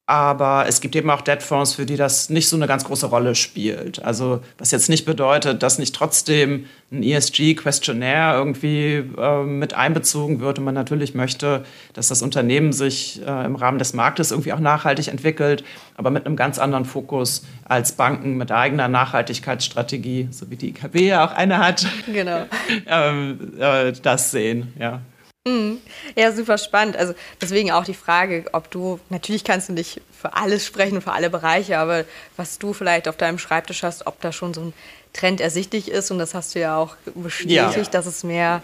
aber 0.09 0.65
es 0.67 0.81
gibt 0.81 0.95
eben 0.95 1.11
auch 1.11 1.21
Debtfonds, 1.21 1.75
für 1.75 1.85
die 1.85 1.95
das 1.95 2.31
nicht 2.31 2.49
so 2.49 2.55
eine 2.55 2.65
ganz 2.65 2.83
große 2.83 3.05
Rolle 3.05 3.35
spielt. 3.35 4.03
Also 4.03 4.41
was 4.57 4.71
jetzt 4.71 4.89
nicht 4.89 5.05
bedeutet, 5.05 5.61
dass 5.61 5.77
nicht 5.77 5.93
trotzdem 5.93 6.65
ein 6.91 7.03
ESG-Questionnaire 7.03 8.33
irgendwie 8.33 9.03
äh, 9.15 9.43
mit 9.43 9.75
einbezogen 9.75 10.39
wird 10.39 10.57
und 10.57 10.65
man 10.65 10.73
natürlich 10.73 11.13
möchte, 11.13 11.63
dass 11.93 12.07
das 12.07 12.23
Unternehmen 12.23 12.73
sich 12.73 13.21
äh, 13.23 13.45
im 13.45 13.55
Rahmen 13.55 13.77
des 13.77 13.93
Marktes 13.93 14.31
irgendwie 14.31 14.51
auch 14.51 14.59
nachhaltig 14.59 15.09
entwickelt, 15.09 15.63
aber 15.95 16.09
mit 16.09 16.25
einem 16.25 16.35
ganz 16.35 16.57
anderen 16.57 16.85
Fokus 16.85 17.45
als 17.65 17.91
Banken 17.91 18.35
mit 18.35 18.51
eigener 18.51 18.87
Nachhaltigkeitsstrategie, 18.87 20.29
so 20.31 20.49
wie 20.49 20.55
die 20.55 20.69
IKB 20.69 21.01
ja 21.01 21.23
auch 21.23 21.33
eine 21.33 21.59
hat, 21.59 21.85
genau. 22.11 22.45
ähm, 22.87 23.53
äh, 23.59 23.91
das 24.01 24.31
sehen. 24.31 24.73
Ja. 24.79 25.01
Mhm. 25.49 25.77
Ja, 26.15 26.31
super 26.31 26.57
spannend. 26.57 26.97
Also 26.97 27.13
deswegen 27.41 27.71
auch 27.71 27.83
die 27.83 27.93
Frage, 27.93 28.45
ob 28.51 28.69
du, 28.71 28.99
natürlich 29.09 29.43
kannst 29.43 29.69
du 29.69 29.73
nicht 29.73 30.01
für 30.11 30.33
alles 30.33 30.65
sprechen, 30.65 31.01
für 31.01 31.11
alle 31.11 31.29
Bereiche, 31.29 31.77
aber 31.77 32.05
was 32.37 32.59
du 32.59 32.73
vielleicht 32.73 33.07
auf 33.07 33.17
deinem 33.17 33.39
Schreibtisch 33.39 33.83
hast, 33.83 34.07
ob 34.07 34.21
da 34.21 34.31
schon 34.31 34.53
so 34.53 34.61
ein 34.61 34.73
Trend 35.13 35.41
ersichtlich 35.41 35.89
ist 35.89 36.11
und 36.11 36.19
das 36.19 36.33
hast 36.33 36.55
du 36.55 36.59
ja 36.59 36.77
auch 36.77 36.95
bestätigt, 37.15 37.77
ja. 37.77 37.83
dass 37.91 38.05
es 38.05 38.23
mehr 38.23 38.61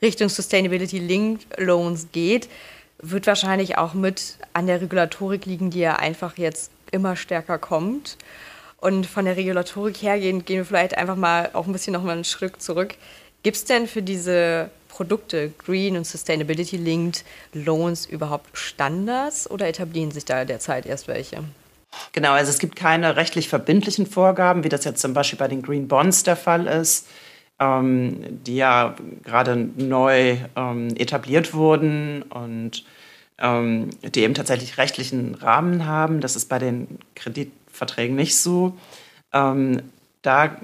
Richtung 0.00 0.28
Sustainability 0.28 0.98
Linked 0.98 1.46
Loans 1.58 2.08
geht, 2.12 2.48
wird 3.00 3.26
wahrscheinlich 3.26 3.78
auch 3.78 3.94
mit 3.94 4.38
an 4.52 4.66
der 4.66 4.80
Regulatorik 4.80 5.46
liegen, 5.46 5.70
die 5.70 5.80
ja 5.80 5.96
einfach 5.96 6.36
jetzt 6.38 6.70
immer 6.90 7.16
stärker 7.16 7.58
kommt. 7.58 8.16
Und 8.80 9.06
von 9.06 9.24
der 9.24 9.36
Regulatorik 9.36 9.96
hergehend 9.96 10.46
gehen 10.46 10.58
wir 10.58 10.64
vielleicht 10.64 10.96
einfach 10.96 11.16
mal 11.16 11.50
auch 11.52 11.66
ein 11.66 11.72
bisschen 11.72 11.92
noch 11.92 12.04
mal 12.04 12.12
einen 12.12 12.24
Schritt 12.24 12.62
zurück. 12.62 12.94
Gibt 13.42 13.56
es 13.56 13.64
denn 13.64 13.88
für 13.88 14.02
diese 14.02 14.70
Produkte, 14.88 15.52
Green 15.58 15.96
und 15.96 16.06
Sustainability 16.06 16.76
Linked 16.76 17.24
Loans 17.52 18.06
überhaupt 18.06 18.56
Standards 18.56 19.50
oder 19.50 19.68
etablieren 19.68 20.10
sich 20.10 20.24
da 20.24 20.44
derzeit 20.44 20.86
erst 20.86 21.08
welche? 21.08 21.44
Genau, 22.12 22.32
also 22.32 22.50
es 22.50 22.58
gibt 22.58 22.76
keine 22.76 23.16
rechtlich 23.16 23.48
verbindlichen 23.48 24.06
Vorgaben, 24.06 24.64
wie 24.64 24.68
das 24.68 24.84
jetzt 24.84 25.00
zum 25.00 25.14
Beispiel 25.14 25.38
bei 25.38 25.48
den 25.48 25.62
Green 25.62 25.88
Bonds 25.88 26.22
der 26.22 26.36
Fall 26.36 26.66
ist, 26.66 27.06
ähm, 27.58 28.42
die 28.44 28.56
ja 28.56 28.94
gerade 29.24 29.56
neu 29.56 30.36
ähm, 30.56 30.88
etabliert 30.96 31.54
wurden 31.54 32.22
und 32.22 32.84
ähm, 33.38 33.90
die 34.02 34.20
eben 34.20 34.34
tatsächlich 34.34 34.78
rechtlichen 34.78 35.34
Rahmen 35.34 35.86
haben. 35.86 36.20
Das 36.20 36.36
ist 36.36 36.48
bei 36.48 36.58
den 36.58 36.98
Kreditverträgen 37.14 38.16
nicht 38.16 38.36
so. 38.36 38.76
Ähm, 39.32 39.82
da 40.22 40.56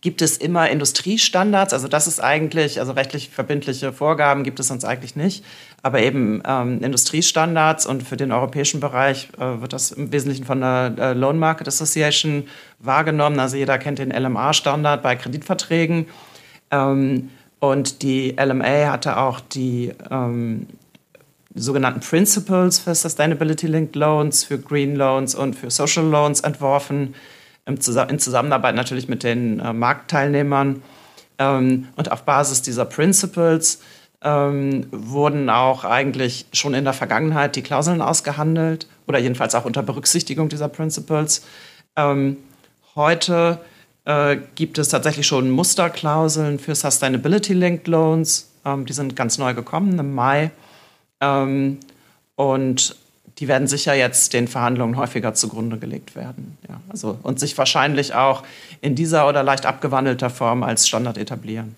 gibt 0.00 0.22
es 0.22 0.38
immer 0.38 0.68
Industriestandards. 0.70 1.72
Also 1.72 1.88
das 1.88 2.06
ist 2.06 2.20
eigentlich, 2.20 2.80
also 2.80 2.92
rechtlich 2.92 3.28
verbindliche 3.28 3.92
Vorgaben 3.92 4.44
gibt 4.44 4.58
es 4.58 4.68
sonst 4.68 4.84
eigentlich 4.84 5.14
nicht, 5.14 5.44
aber 5.82 6.00
eben 6.00 6.42
ähm, 6.46 6.82
Industriestandards 6.82 7.86
und 7.86 8.02
für 8.02 8.16
den 8.16 8.32
europäischen 8.32 8.80
Bereich 8.80 9.28
äh, 9.38 9.60
wird 9.60 9.72
das 9.72 9.92
im 9.92 10.10
Wesentlichen 10.12 10.44
von 10.44 10.60
der 10.60 10.94
äh, 10.98 11.12
Loan 11.12 11.38
Market 11.38 11.68
Association 11.68 12.48
wahrgenommen. 12.78 13.38
Also 13.38 13.56
jeder 13.56 13.78
kennt 13.78 13.98
den 13.98 14.10
LMA-Standard 14.10 15.02
bei 15.02 15.16
Kreditverträgen. 15.16 16.06
Ähm, 16.70 17.30
und 17.58 18.00
die 18.00 18.36
LMA 18.40 18.90
hatte 18.90 19.18
auch 19.18 19.40
die 19.40 19.92
ähm, 20.10 20.66
sogenannten 21.54 22.00
Principles 22.00 22.78
für 22.78 22.94
Sustainability 22.94 23.66
Linked 23.66 23.96
Loans, 23.96 24.44
für 24.44 24.58
Green 24.58 24.96
Loans 24.96 25.34
und 25.34 25.56
für 25.56 25.70
Social 25.70 26.04
Loans 26.04 26.40
entworfen 26.40 27.14
in 27.70 28.18
Zusammenarbeit 28.18 28.74
natürlich 28.74 29.08
mit 29.08 29.22
den 29.22 29.60
äh, 29.60 29.72
Marktteilnehmern. 29.72 30.82
Ähm, 31.38 31.88
und 31.96 32.12
auf 32.12 32.22
Basis 32.24 32.62
dieser 32.62 32.84
Principles 32.84 33.80
ähm, 34.22 34.86
wurden 34.90 35.48
auch 35.48 35.84
eigentlich 35.84 36.46
schon 36.52 36.74
in 36.74 36.84
der 36.84 36.92
Vergangenheit 36.92 37.56
die 37.56 37.62
Klauseln 37.62 38.02
ausgehandelt 38.02 38.86
oder 39.06 39.18
jedenfalls 39.18 39.54
auch 39.54 39.64
unter 39.64 39.82
Berücksichtigung 39.82 40.48
dieser 40.48 40.68
Principles. 40.68 41.42
Ähm, 41.96 42.36
heute 42.94 43.58
äh, 44.04 44.36
gibt 44.54 44.78
es 44.78 44.90
tatsächlich 44.90 45.26
schon 45.26 45.50
Musterklauseln 45.50 46.58
für 46.58 46.74
Sustainability-Linked 46.74 47.88
Loans. 47.88 48.46
Die 48.62 48.92
sind 48.92 49.16
ganz 49.16 49.38
neu 49.38 49.54
gekommen 49.54 49.98
im 49.98 50.14
Mai. 50.14 50.50
Und 52.36 52.96
die 53.40 53.48
werden 53.48 53.66
sicher 53.66 53.94
jetzt 53.94 54.34
den 54.34 54.48
Verhandlungen 54.48 54.98
häufiger 54.98 55.32
zugrunde 55.32 55.78
gelegt 55.78 56.14
werden. 56.14 56.58
Ja, 56.68 56.80
also, 56.90 57.18
und 57.22 57.40
sich 57.40 57.56
wahrscheinlich 57.56 58.14
auch 58.14 58.42
in 58.82 58.94
dieser 58.94 59.26
oder 59.26 59.42
leicht 59.42 59.64
abgewandelter 59.64 60.28
Form 60.28 60.62
als 60.62 60.86
Standard 60.86 61.16
etablieren. 61.16 61.74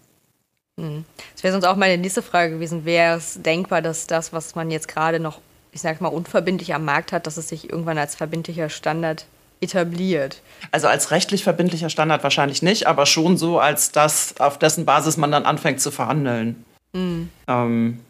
Hm. 0.79 1.05
Das 1.35 1.45
wäre 1.45 1.53
sonst 1.53 1.65
auch 1.65 1.77
meine 1.77 1.99
nächste 1.99 2.23
Frage 2.23 2.55
gewesen. 2.55 2.85
Wäre 2.85 3.17
es 3.17 3.41
denkbar, 3.41 3.81
dass 3.81 4.09
das, 4.09 4.33
was 4.33 4.57
man 4.57 4.73
jetzt 4.73 4.89
gerade 4.89 5.21
noch, 5.21 5.39
ich 5.71 5.81
sag 5.81 6.01
mal, 6.01 6.09
unverbindlich 6.09 6.75
am 6.75 6.85
Markt 6.85 7.13
hat, 7.13 7.29
dass 7.29 7.37
es 7.37 7.49
sich 7.49 7.71
irgendwann 7.71 7.99
als 7.99 8.17
verbindlicher 8.17 8.69
Standard 8.69 9.27
etabliert? 9.61 10.43
Also 10.73 10.89
als 10.89 11.13
rechtlich 11.13 11.45
verbindlicher 11.45 11.91
Standard 11.91 12.25
wahrscheinlich 12.25 12.63
nicht, 12.63 12.89
aber 12.89 13.07
schon 13.07 13.37
so, 13.37 13.61
als 13.61 13.93
das, 13.93 14.35
auf 14.41 14.59
dessen 14.59 14.85
Basis 14.85 15.17
man 15.17 15.31
dann 15.31 15.45
anfängt 15.45 15.81
zu 15.81 15.93
verhandeln. 15.93 16.65
Mhm. 16.93 17.31
Ähm, 17.47 18.01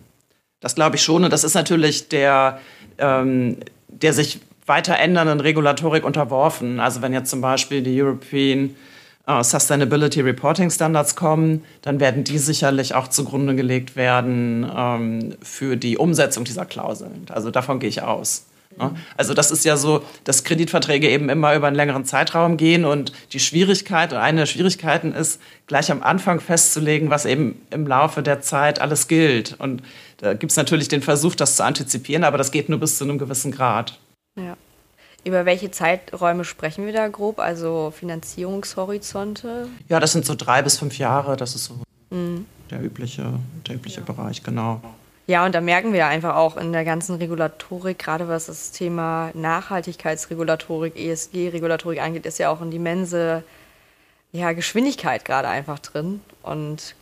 das 0.60 0.76
glaube 0.76 0.96
ich 0.96 1.02
schon. 1.02 1.24
Und 1.24 1.32
das 1.32 1.44
ist 1.44 1.54
natürlich 1.54 2.08
der, 2.08 2.60
ähm, 3.02 3.58
der 3.88 4.12
sich 4.12 4.40
weiter 4.66 4.98
ändernden 4.98 5.40
Regulatorik 5.40 6.04
unterworfen. 6.04 6.80
Also 6.80 7.02
wenn 7.02 7.12
jetzt 7.12 7.30
zum 7.30 7.40
Beispiel 7.40 7.82
die 7.82 8.00
European 8.00 8.74
uh, 9.28 9.42
Sustainability 9.42 10.20
Reporting 10.20 10.70
Standards 10.70 11.16
kommen, 11.16 11.64
dann 11.82 12.00
werden 12.00 12.24
die 12.24 12.38
sicherlich 12.38 12.94
auch 12.94 13.08
zugrunde 13.08 13.54
gelegt 13.54 13.96
werden 13.96 14.70
ähm, 14.74 15.34
für 15.42 15.76
die 15.76 15.98
Umsetzung 15.98 16.44
dieser 16.44 16.64
Klauseln. 16.64 17.26
Also 17.30 17.50
davon 17.50 17.80
gehe 17.80 17.88
ich 17.88 18.02
aus. 18.02 18.46
Also 19.16 19.34
das 19.34 19.50
ist 19.50 19.64
ja 19.64 19.76
so, 19.76 20.02
dass 20.24 20.44
Kreditverträge 20.44 21.08
eben 21.08 21.28
immer 21.28 21.54
über 21.54 21.66
einen 21.66 21.76
längeren 21.76 22.04
Zeitraum 22.04 22.56
gehen 22.56 22.84
und 22.84 23.12
die 23.32 23.40
Schwierigkeit, 23.40 24.12
und 24.12 24.18
eine 24.18 24.40
der 24.40 24.46
Schwierigkeiten 24.46 25.12
ist, 25.12 25.40
gleich 25.66 25.90
am 25.90 26.02
Anfang 26.02 26.40
festzulegen, 26.40 27.10
was 27.10 27.24
eben 27.24 27.60
im 27.70 27.86
Laufe 27.86 28.22
der 28.22 28.40
Zeit 28.40 28.80
alles 28.80 29.08
gilt. 29.08 29.56
Und 29.58 29.82
da 30.18 30.34
gibt 30.34 30.52
es 30.52 30.56
natürlich 30.56 30.88
den 30.88 31.02
Versuch, 31.02 31.34
das 31.34 31.56
zu 31.56 31.64
antizipieren, 31.64 32.24
aber 32.24 32.38
das 32.38 32.50
geht 32.50 32.68
nur 32.68 32.80
bis 32.80 32.98
zu 32.98 33.04
einem 33.04 33.18
gewissen 33.18 33.52
Grad. 33.52 33.98
Ja. 34.36 34.56
Über 35.24 35.44
welche 35.46 35.70
Zeiträume 35.70 36.44
sprechen 36.44 36.84
wir 36.84 36.92
da 36.92 37.06
grob? 37.06 37.38
Also 37.38 37.92
Finanzierungshorizonte? 37.96 39.68
Ja, 39.88 40.00
das 40.00 40.12
sind 40.12 40.26
so 40.26 40.34
drei 40.34 40.62
bis 40.62 40.78
fünf 40.78 40.98
Jahre. 40.98 41.36
Das 41.36 41.54
ist 41.54 41.66
so 41.66 41.74
mhm. 42.10 42.46
der 42.70 42.82
übliche, 42.82 43.34
der 43.68 43.76
übliche 43.76 44.00
ja. 44.00 44.12
Bereich, 44.12 44.42
genau. 44.42 44.80
Ja, 45.32 45.46
und 45.46 45.54
da 45.54 45.62
merken 45.62 45.94
wir 45.94 46.08
einfach 46.08 46.36
auch 46.36 46.58
in 46.58 46.74
der 46.74 46.84
ganzen 46.84 47.16
Regulatorik, 47.16 47.98
gerade 47.98 48.28
was 48.28 48.46
das 48.46 48.70
Thema 48.70 49.30
Nachhaltigkeitsregulatorik, 49.32 50.94
ESG-Regulatorik 50.94 52.02
angeht, 52.02 52.26
ist 52.26 52.38
ja 52.38 52.50
auch 52.50 52.60
eine 52.60 52.74
immense 52.74 53.42
ja, 54.32 54.52
Geschwindigkeit 54.52 55.24
gerade 55.24 55.48
einfach 55.48 55.78
drin. 55.78 56.20
Und 56.42 56.94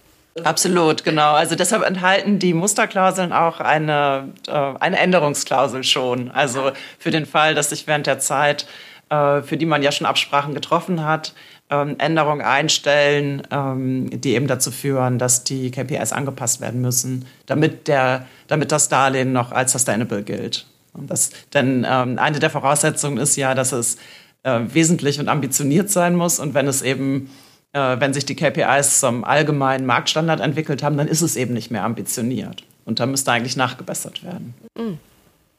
Absolut, 0.44 1.02
genau. 1.02 1.32
Also 1.32 1.56
deshalb 1.56 1.82
enthalten 1.82 2.38
die 2.38 2.54
Musterklauseln 2.54 3.32
auch 3.32 3.58
eine, 3.58 4.32
äh, 4.46 4.52
eine 4.52 5.00
Änderungsklausel 5.00 5.82
schon. 5.82 6.30
Also 6.30 6.70
für 7.00 7.10
den 7.10 7.26
Fall, 7.26 7.56
dass 7.56 7.70
sich 7.70 7.88
während 7.88 8.06
der 8.06 8.20
Zeit, 8.20 8.68
für 9.10 9.56
die 9.56 9.66
man 9.66 9.82
ja 9.82 9.90
schon 9.90 10.06
Absprachen 10.06 10.54
getroffen 10.54 11.04
hat, 11.04 11.34
ähm, 11.70 11.96
Änderungen 11.98 12.42
einstellen, 12.42 13.42
ähm, 13.50 14.10
die 14.20 14.34
eben 14.34 14.46
dazu 14.46 14.70
führen, 14.70 15.18
dass 15.18 15.44
die 15.44 15.70
KPIs 15.70 16.12
angepasst 16.12 16.60
werden 16.60 16.80
müssen, 16.80 17.26
damit, 17.46 17.88
der, 17.88 18.26
damit 18.48 18.72
das 18.72 18.88
Darlehen 18.88 19.32
noch 19.32 19.52
als 19.52 19.72
sustainable 19.72 20.22
gilt. 20.22 20.66
Das, 20.94 21.30
denn 21.54 21.86
ähm, 21.88 22.18
eine 22.18 22.40
der 22.40 22.50
Voraussetzungen 22.50 23.18
ist 23.18 23.36
ja, 23.36 23.54
dass 23.54 23.72
es 23.72 23.96
äh, 24.42 24.60
wesentlich 24.68 25.20
und 25.20 25.28
ambitioniert 25.28 25.90
sein 25.90 26.16
muss. 26.16 26.40
Und 26.40 26.54
wenn 26.54 26.66
es 26.66 26.82
eben, 26.82 27.30
äh, 27.72 27.96
wenn 28.00 28.12
sich 28.12 28.26
die 28.26 28.34
KPIs 28.34 29.00
zum 29.00 29.24
allgemeinen 29.24 29.86
Marktstandard 29.86 30.40
entwickelt 30.40 30.82
haben, 30.82 30.96
dann 30.96 31.08
ist 31.08 31.22
es 31.22 31.36
eben 31.36 31.54
nicht 31.54 31.70
mehr 31.70 31.84
ambitioniert. 31.84 32.64
Und 32.84 32.98
da 32.98 33.06
müsste 33.06 33.30
eigentlich 33.30 33.56
nachgebessert 33.56 34.24
werden. 34.24 34.54
Mhm. 34.76 34.98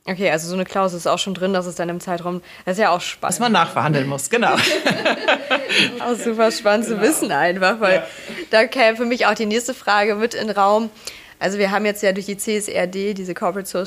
Okay, 0.05 0.31
also 0.31 0.47
so 0.47 0.55
eine 0.55 0.65
Klausel 0.65 0.97
ist 0.97 1.05
auch 1.05 1.19
schon 1.19 1.35
drin, 1.35 1.53
dass 1.53 1.67
es 1.67 1.75
dann 1.75 1.87
im 1.89 1.99
Zeitraum, 1.99 2.41
das 2.65 2.77
ist 2.77 2.81
ja 2.81 2.89
auch 2.89 3.01
spannend. 3.01 3.33
Dass 3.33 3.39
man 3.39 3.51
nachverhandeln 3.51 4.07
muss, 4.07 4.31
genau. 4.31 4.55
auch 5.99 6.15
super 6.15 6.51
spannend 6.51 6.87
genau. 6.87 7.01
zu 7.01 7.07
wissen 7.07 7.31
einfach, 7.31 7.79
weil 7.79 7.95
ja. 7.95 8.03
da 8.49 8.65
käme 8.65 8.97
für 8.97 9.05
mich 9.05 9.27
auch 9.27 9.35
die 9.35 9.45
nächste 9.45 9.75
Frage 9.75 10.15
mit 10.15 10.33
in 10.33 10.47
den 10.47 10.57
Raum. 10.57 10.89
Also 11.37 11.59
wir 11.59 11.69
haben 11.69 11.85
jetzt 11.85 12.01
ja 12.01 12.13
durch 12.13 12.25
die 12.25 12.37
CSRD, 12.37 13.13
diese 13.13 13.35
Corporate 13.35 13.85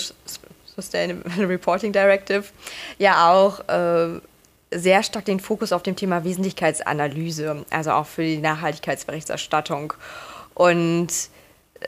Sustainable 0.76 1.49
Reporting 1.49 1.92
Directive, 1.92 2.44
ja 2.99 3.33
auch 3.33 3.68
äh, 3.68 4.21
sehr 4.71 5.02
stark 5.02 5.25
den 5.25 5.40
Fokus 5.40 5.73
auf 5.73 5.83
dem 5.83 5.97
Thema 5.97 6.23
Wesentlichkeitsanalyse, 6.23 7.64
also 7.71 7.90
auch 7.90 8.06
für 8.06 8.23
die 8.23 8.38
Nachhaltigkeitsberichterstattung. 8.38 9.94
Und 10.54 11.09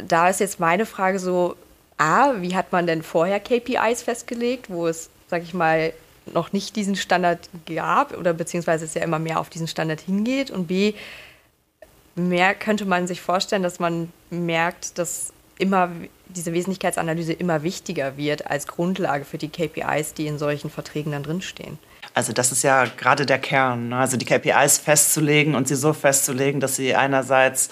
da 0.05 0.29
ist 0.29 0.41
jetzt 0.41 0.59
meine 0.61 0.85
Frage 0.85 1.19
so, 1.19 1.57
A, 1.99 2.35
wie 2.41 2.55
hat 2.55 2.73
man 2.73 2.87
denn 2.87 3.03
vorher 3.03 3.41
KPIs 3.41 4.03
festgelegt, 4.03 4.69
wo 4.69 4.87
es, 4.87 5.11
sag 5.29 5.43
ich 5.43 5.55
mal, 5.55 5.93
noch 6.33 6.53
nicht 6.53 6.77
diesen 6.77 6.97
Standard 6.97 7.49
gab 7.67 8.17
oder 8.17 8.33
beziehungsweise 8.33 8.85
es 8.85 8.95
ja 8.95 9.03
immer 9.03 9.19
mehr 9.19 9.41
auf 9.41 9.49
diesen 9.49 9.69
Standard 9.69 10.01
hingeht? 10.01 10.51
Und 10.51 10.67
B, 10.67 10.95
mehr 12.15 12.55
könnte 12.55 12.85
man 12.85 13.07
sich 13.07 13.21
vorstellen, 13.21 13.63
dass 13.63 13.79
man 13.79 14.13
merkt, 14.31 14.99
dass 14.99 15.33
immer 15.59 15.91
diese 16.29 16.53
Wesentlichkeitsanalyse 16.53 17.33
immer 17.33 17.63
wichtiger 17.63 18.17
wird 18.17 18.51
als 18.51 18.67
Grundlage 18.67 19.25
für 19.25 19.39
die 19.39 19.49
KPIs, 19.49 20.15
die 20.15 20.27
in 20.27 20.39
solchen 20.39 20.71
Verträgen 20.71 21.13
dann 21.13 21.23
drinstehen. 21.23 21.79
Also 22.15 22.33
das 22.33 22.53
ist 22.53 22.63
ja 22.63 22.85
gerade 22.85 23.27
der 23.27 23.39
Kern, 23.39 23.91
ne? 23.91 23.99
also 23.99 24.17
die 24.17 24.25
KPIs 24.25 24.79
festzulegen 24.79 25.55
und 25.55 25.69
sie 25.69 25.77
so 25.77 25.93
festzulegen, 25.93 26.61
dass 26.61 26.77
sie 26.77 26.95
einerseits 26.95 27.69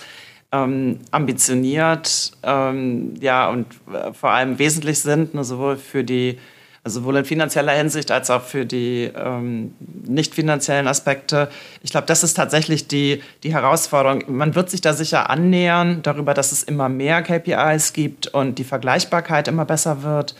ähm, 0.55 1.01
ambitioniert 1.11 2.33
ähm, 2.43 3.15
ja, 3.21 3.49
und 3.51 3.67
äh, 3.93 4.13
vor 4.13 4.31
allem 4.31 4.59
wesentlich 4.59 5.01
sind, 5.01 5.35
ne, 5.35 5.43
sowohl 5.43 5.77
für 5.77 6.05
die 6.05 6.39
also 6.85 7.01
sowohl 7.01 7.17
in 7.17 7.25
finanzieller 7.25 7.73
Hinsicht 7.73 8.11
als 8.11 8.29
auch 8.29 8.43
für 8.43 8.67
die 8.67 9.11
ähm, 9.17 9.75
nicht 10.07 10.35
finanziellen 10.35 10.87
Aspekte. 10.87 11.49
Ich 11.83 11.91
glaube, 11.91 12.07
das 12.07 12.23
ist 12.23 12.35
tatsächlich 12.35 12.89
die, 12.89 13.23
die 13.43 13.55
Herausforderung. 13.55 14.25
Man 14.29 14.55
wird 14.55 14.69
sich 14.69 14.83
da 14.83 14.93
sicher 14.93 15.31
annähern 15.31 16.03
darüber, 16.03 16.35
dass 16.35 16.53
es 16.53 16.63
immer 16.63 16.91
mehr 16.91 17.23
KPIs 17.23 17.95
gibt 17.95 18.27
und 18.27 18.59
die 18.59 18.65
Vergleichbarkeit 18.65 19.49
immer 19.49 19.65
besser 19.65 20.03
wird. 20.03 20.35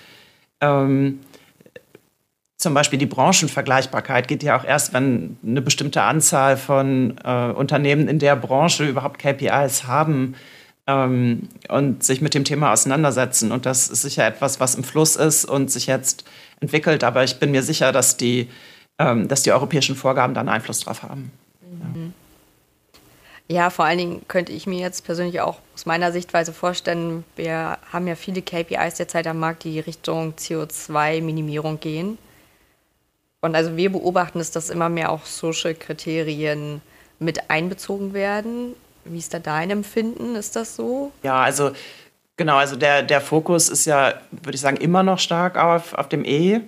Ähm, 0.61 1.21
zum 2.57 2.73
Beispiel 2.73 2.99
die 2.99 3.07
Branchenvergleichbarkeit 3.07 4.29
geht 4.29 4.43
ja 4.43 4.59
auch 4.59 4.65
erst, 4.65 4.93
wenn 4.93 5.37
eine 5.45 5.61
bestimmte 5.61 6.03
Anzahl 6.03 6.57
von 6.57 7.19
äh, 7.25 7.51
Unternehmen 7.51 8.09
in 8.09 8.19
der 8.19 8.37
Branche 8.37 8.87
überhaupt 8.87 9.19
KPIs 9.19 9.87
haben 9.87 10.35
ähm, 10.87 11.49
und 11.69 12.05
sich 12.05 12.21
mit 12.21 12.35
dem 12.35 12.45
Thema 12.45 12.73
auseinandersetzen. 12.73 13.53
Und 13.53 13.67
das 13.67 13.89
ist 13.89 14.03
sicher 14.03 14.27
etwas, 14.27 14.61
was 14.61 14.77
im 14.77 14.85
Fluss 14.85 15.17
ist 15.17 15.45
und 15.45 15.71
sich 15.71 15.87
jetzt 15.87 16.25
entwickelt. 16.61 17.03
Aber 17.05 17.25
ich 17.25 17.39
bin 17.39 17.51
mir 17.51 17.63
sicher, 17.63 17.91
dass 17.91 18.17
die, 18.17 18.49
ähm, 18.99 19.27
dass 19.29 19.43
die 19.43 19.53
europäischen 19.53 19.97
Vorgaben 19.97 20.35
dann 20.35 20.49
Einfluss 20.49 20.81
darauf 20.81 21.03
haben. 21.03 21.33
Mhm. 21.61 22.13
Ja. 23.49 23.63
ja, 23.63 23.71
vor 23.71 23.85
allen 23.85 23.99
Dingen 23.99 24.23
könnte 24.29 24.53
ich 24.53 24.69
mir 24.69 24.79
jetzt 24.79 25.05
persönlich 25.05 25.41
auch 25.41 25.59
aus 25.75 25.87
meiner 25.87 26.13
Sichtweise 26.13 26.53
vorstellen, 26.53 27.25
wir 27.35 27.79
haben 27.93 28.07
ja 28.07 28.15
viele 28.15 28.43
KPIs 28.43 28.95
derzeit 28.95 29.27
am 29.27 29.41
Markt, 29.41 29.65
die 29.65 29.81
Richtung 29.81 30.35
CO2-Minimierung 30.35 31.81
gehen. 31.81 32.17
Und 33.45 33.55
also 33.55 33.77
wir 33.77 33.93
beobachten 33.93 34.41
es, 34.41 34.53
dass 34.53 34.71
immer 34.71 34.89
mehr 34.89 35.13
auch 35.13 35.27
Social-Kriterien 35.27 36.81
mit 37.19 37.51
einbezogen 37.51 38.15
werden. 38.15 38.75
Wie 39.05 39.19
ist 39.19 39.35
da 39.35 39.39
dein 39.39 39.69
Empfinden? 39.69 40.35
Ist 40.35 40.57
das 40.57 40.77
so? 40.77 41.13
Ja, 41.23 41.43
also 41.43 41.73
genau, 42.39 42.57
also 42.57 42.77
der, 42.77 43.03
der 43.03 43.21
Fokus 43.21 43.69
ist 43.69 43.85
ja, 43.85 44.15
würde 44.31 44.55
ich 44.55 44.63
sagen, 44.63 44.79
immer 44.79 45.03
noch 45.03 45.19
stark 45.19 45.59
auf, 45.59 45.93
auf 45.93 46.09
dem 46.09 46.25
E. 46.25 46.63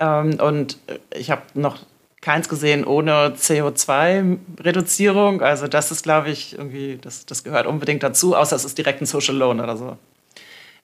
Ähm, 0.00 0.40
und 0.40 0.78
ich 1.14 1.30
habe 1.30 1.42
noch 1.54 1.78
keins 2.20 2.48
gesehen 2.48 2.84
ohne 2.84 3.34
CO2-Reduzierung. 3.36 5.42
Also 5.42 5.68
das 5.68 5.92
ist, 5.92 6.02
glaube 6.02 6.30
ich, 6.30 6.58
irgendwie, 6.58 6.98
das, 7.00 7.24
das 7.24 7.44
gehört 7.44 7.68
unbedingt 7.68 8.02
dazu, 8.02 8.34
außer 8.34 8.56
es 8.56 8.64
ist 8.64 8.76
direkt 8.76 9.00
ein 9.00 9.06
Social 9.06 9.36
Loan 9.36 9.60
oder 9.60 9.76
so. 9.76 9.96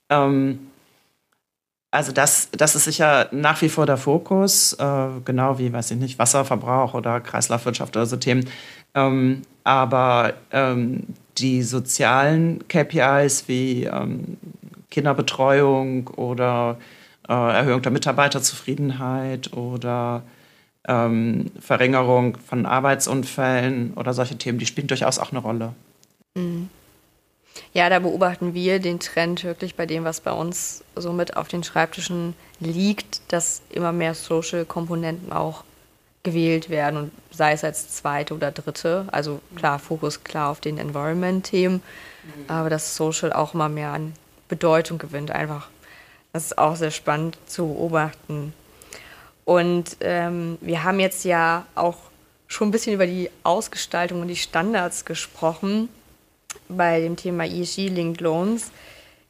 Ähm, 0.09 0.71
also 1.91 2.11
das, 2.11 2.49
das 2.51 2.75
ist 2.75 2.83
sicher 2.83 3.29
nach 3.31 3.61
wie 3.61 3.69
vor 3.69 3.85
der 3.85 3.97
Fokus, 3.97 4.73
äh, 4.73 5.07
genau 5.23 5.57
wie, 5.57 5.71
weiß 5.71 5.91
ich 5.91 5.97
nicht, 5.97 6.19
Wasserverbrauch 6.19 6.93
oder 6.93 7.21
Kreislaufwirtschaft 7.21 7.95
oder 7.95 8.05
so 8.05 8.17
Themen. 8.17 8.49
Ähm, 8.93 9.43
aber 9.63 10.33
ähm, 10.51 11.03
die 11.37 11.63
sozialen 11.63 12.67
KPIs 12.67 13.47
wie 13.47 13.83
ähm, 13.83 14.37
Kinderbetreuung 14.89 16.07
oder 16.09 16.77
äh, 17.27 17.33
Erhöhung 17.33 17.81
der 17.81 17.91
Mitarbeiterzufriedenheit 17.91 19.53
oder 19.53 20.23
ähm, 20.87 21.51
Verringerung 21.59 22.37
von 22.37 22.65
Arbeitsunfällen 22.65 23.93
oder 23.95 24.13
solche 24.13 24.37
Themen, 24.37 24.59
die 24.59 24.65
spielen 24.65 24.87
durchaus 24.87 25.19
auch 25.19 25.31
eine 25.31 25.39
Rolle. 25.39 25.73
Mhm. 26.35 26.69
Ja, 27.73 27.89
da 27.89 27.99
beobachten 27.99 28.53
wir 28.53 28.79
den 28.79 28.99
Trend 28.99 29.43
wirklich 29.43 29.75
bei 29.75 29.85
dem, 29.85 30.03
was 30.03 30.21
bei 30.21 30.31
uns 30.31 30.83
so 30.95 31.13
mit 31.13 31.37
auf 31.37 31.47
den 31.47 31.63
Schreibtischen 31.63 32.33
liegt, 32.59 33.21
dass 33.31 33.61
immer 33.69 33.91
mehr 33.91 34.13
Social-Komponenten 34.13 35.31
auch 35.31 35.63
gewählt 36.23 36.69
werden 36.69 36.97
und 36.97 37.11
sei 37.31 37.53
es 37.53 37.63
als 37.63 37.95
zweite 37.95 38.33
oder 38.33 38.51
dritte. 38.51 39.05
Also 39.11 39.39
klar, 39.55 39.79
Fokus 39.79 40.23
klar 40.23 40.49
auf 40.49 40.59
den 40.59 40.77
Environment-Themen, 40.77 41.77
mhm. 41.77 42.45
aber 42.47 42.69
dass 42.69 42.95
Social 42.95 43.31
auch 43.31 43.53
immer 43.53 43.69
mehr 43.69 43.91
an 43.91 44.13
Bedeutung 44.49 44.97
gewinnt. 44.97 45.31
Einfach, 45.31 45.69
das 46.33 46.45
ist 46.45 46.57
auch 46.57 46.75
sehr 46.75 46.91
spannend 46.91 47.37
zu 47.45 47.67
beobachten. 47.67 48.53
Und 49.45 49.97
ähm, 50.01 50.57
wir 50.59 50.83
haben 50.83 50.99
jetzt 50.99 51.23
ja 51.23 51.65
auch 51.75 51.97
schon 52.47 52.67
ein 52.67 52.71
bisschen 52.71 52.93
über 52.93 53.07
die 53.07 53.29
Ausgestaltung 53.43 54.21
und 54.21 54.27
die 54.27 54.35
Standards 54.35 55.05
gesprochen 55.05 55.87
bei 56.69 57.01
dem 57.01 57.15
Thema 57.15 57.45
ESG-Linked 57.45 58.21
Loans. 58.21 58.71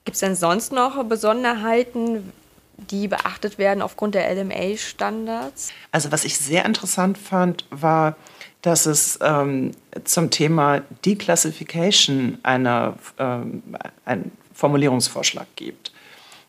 Gibt 0.06 0.16
es 0.16 0.22
denn 0.22 0.36
sonst 0.36 0.72
noch 0.72 1.04
Besonderheiten, 1.04 2.32
die 2.78 3.08
beachtet 3.08 3.58
werden 3.58 3.82
aufgrund 3.82 4.16
der 4.16 4.34
LMA-Standards? 4.34 5.72
Also 5.92 6.12
was 6.12 6.24
ich 6.24 6.38
sehr 6.38 6.66
interessant 6.66 7.18
fand, 7.18 7.66
war, 7.72 8.16
dass 8.62 8.86
es 8.86 9.20
ähm, 9.22 9.72
zum 10.04 10.30
Thema 10.30 10.82
Declassification 11.06 12.38
eine, 12.44 12.96
ähm, 13.18 13.64
einen 14.06 14.32
Formulierungsvorschlag 14.54 15.48
gibt. 15.56 15.92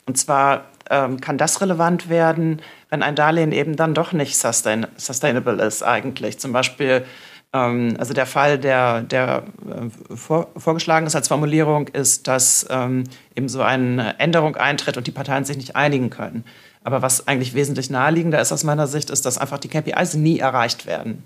Und 0.06 0.16
zwar 0.16 0.66
ähm, 0.90 1.20
kann 1.20 1.38
das 1.38 1.60
relevant 1.60 2.08
werden, 2.08 2.62
wenn 2.90 3.02
ein 3.02 3.14
Darlehen 3.14 3.52
eben 3.52 3.76
dann 3.76 3.94
doch 3.94 4.12
nicht 4.12 4.38
sustain 4.38 4.86
sustainable 4.96 5.62
ist 5.62 5.82
eigentlich. 5.82 6.38
Zum 6.38 6.52
Beispiel 6.52 7.04
ähm, 7.52 7.96
also 7.98 8.14
der 8.14 8.26
Fall, 8.26 8.58
der, 8.58 9.02
der 9.02 9.44
äh, 9.66 10.16
vor, 10.16 10.48
vorgeschlagen 10.56 11.06
ist 11.06 11.16
als 11.16 11.28
Formulierung, 11.28 11.88
ist, 11.88 12.28
dass 12.28 12.66
ähm, 12.70 13.04
eben 13.34 13.48
so 13.48 13.62
eine 13.62 14.18
Änderung 14.18 14.56
eintritt 14.56 14.96
und 14.96 15.06
die 15.06 15.12
Parteien 15.12 15.44
sich 15.44 15.56
nicht 15.56 15.76
einigen 15.76 16.10
können. 16.10 16.44
Aber 16.84 17.02
was 17.02 17.26
eigentlich 17.26 17.54
wesentlich 17.54 17.90
naheliegender 17.90 18.40
ist 18.40 18.52
aus 18.52 18.64
meiner 18.64 18.86
Sicht, 18.86 19.10
ist, 19.10 19.24
dass 19.26 19.38
einfach 19.38 19.58
die 19.58 19.68
KPIs 19.68 20.14
nie 20.14 20.38
erreicht 20.38 20.86
werden. 20.86 21.24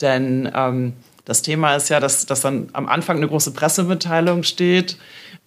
Denn 0.00 0.50
ähm, 0.54 0.94
das 1.24 1.42
Thema 1.42 1.76
ist 1.76 1.88
ja, 1.88 2.00
dass, 2.00 2.26
dass 2.26 2.40
dann 2.40 2.68
am 2.72 2.88
Anfang 2.88 3.16
eine 3.16 3.28
große 3.28 3.52
Pressemitteilung 3.52 4.42
steht, 4.42 4.98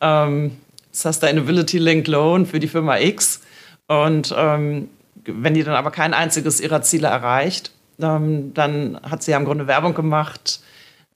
ähm, 0.02 0.58
Sustainability 0.92 1.78
Linked 1.78 2.08
Loan 2.08 2.46
für 2.46 2.60
die 2.60 2.68
Firma 2.68 2.98
X. 2.98 3.42
Und 3.88 4.34
ähm, 4.36 4.90
wenn 5.26 5.54
die 5.54 5.64
dann 5.64 5.76
aber 5.76 5.92
kein 5.92 6.14
einziges 6.14 6.62
ihrer 6.62 6.82
Ziele 6.82 7.08
erreicht, 7.08 7.72
ähm, 8.00 8.54
dann 8.54 9.00
hat 9.04 9.24
sie 9.24 9.32
ja 9.32 9.38
im 9.38 9.46
Grunde 9.46 9.68
Werbung 9.68 9.94
gemacht 9.94 10.62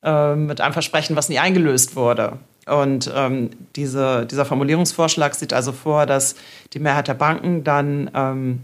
äh, 0.03 0.35
mit 0.35 0.61
einem 0.61 0.73
Versprechen, 0.73 1.15
was 1.15 1.29
nie 1.29 1.39
eingelöst 1.39 1.95
wurde. 1.95 2.37
Und 2.65 3.11
ähm, 3.15 3.49
diese, 3.75 4.25
dieser 4.25 4.45
Formulierungsvorschlag 4.45 5.33
sieht 5.35 5.53
also 5.53 5.71
vor, 5.71 6.05
dass 6.05 6.35
die 6.73 6.79
Mehrheit 6.79 7.07
der 7.07 7.15
Banken 7.15 7.63
dann 7.63 8.11
ähm, 8.13 8.61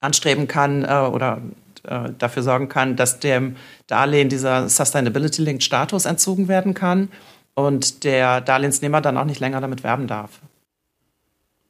anstreben 0.00 0.48
kann 0.48 0.84
äh, 0.84 1.08
oder 1.12 1.42
äh, 1.84 2.10
dafür 2.18 2.42
sorgen 2.42 2.68
kann, 2.68 2.96
dass 2.96 3.18
dem 3.18 3.56
Darlehen 3.86 4.28
dieser 4.28 4.68
Sustainability-Linked 4.68 5.64
Status 5.64 6.04
entzogen 6.04 6.48
werden 6.48 6.74
kann 6.74 7.08
und 7.54 8.04
der 8.04 8.40
Darlehensnehmer 8.40 9.00
dann 9.00 9.16
auch 9.16 9.24
nicht 9.24 9.40
länger 9.40 9.60
damit 9.60 9.82
werben 9.82 10.06
darf. 10.06 10.30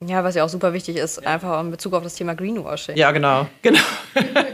Ja, 0.06 0.24
was 0.24 0.34
ja 0.34 0.44
auch 0.44 0.48
super 0.48 0.72
wichtig 0.72 0.96
ist, 0.96 1.24
einfach 1.26 1.60
in 1.60 1.70
Bezug 1.70 1.94
auf 1.94 2.02
das 2.02 2.14
Thema 2.14 2.34
Greenwashing. 2.34 2.96
Ja, 2.96 3.12
genau. 3.12 3.46
genau. 3.62 3.80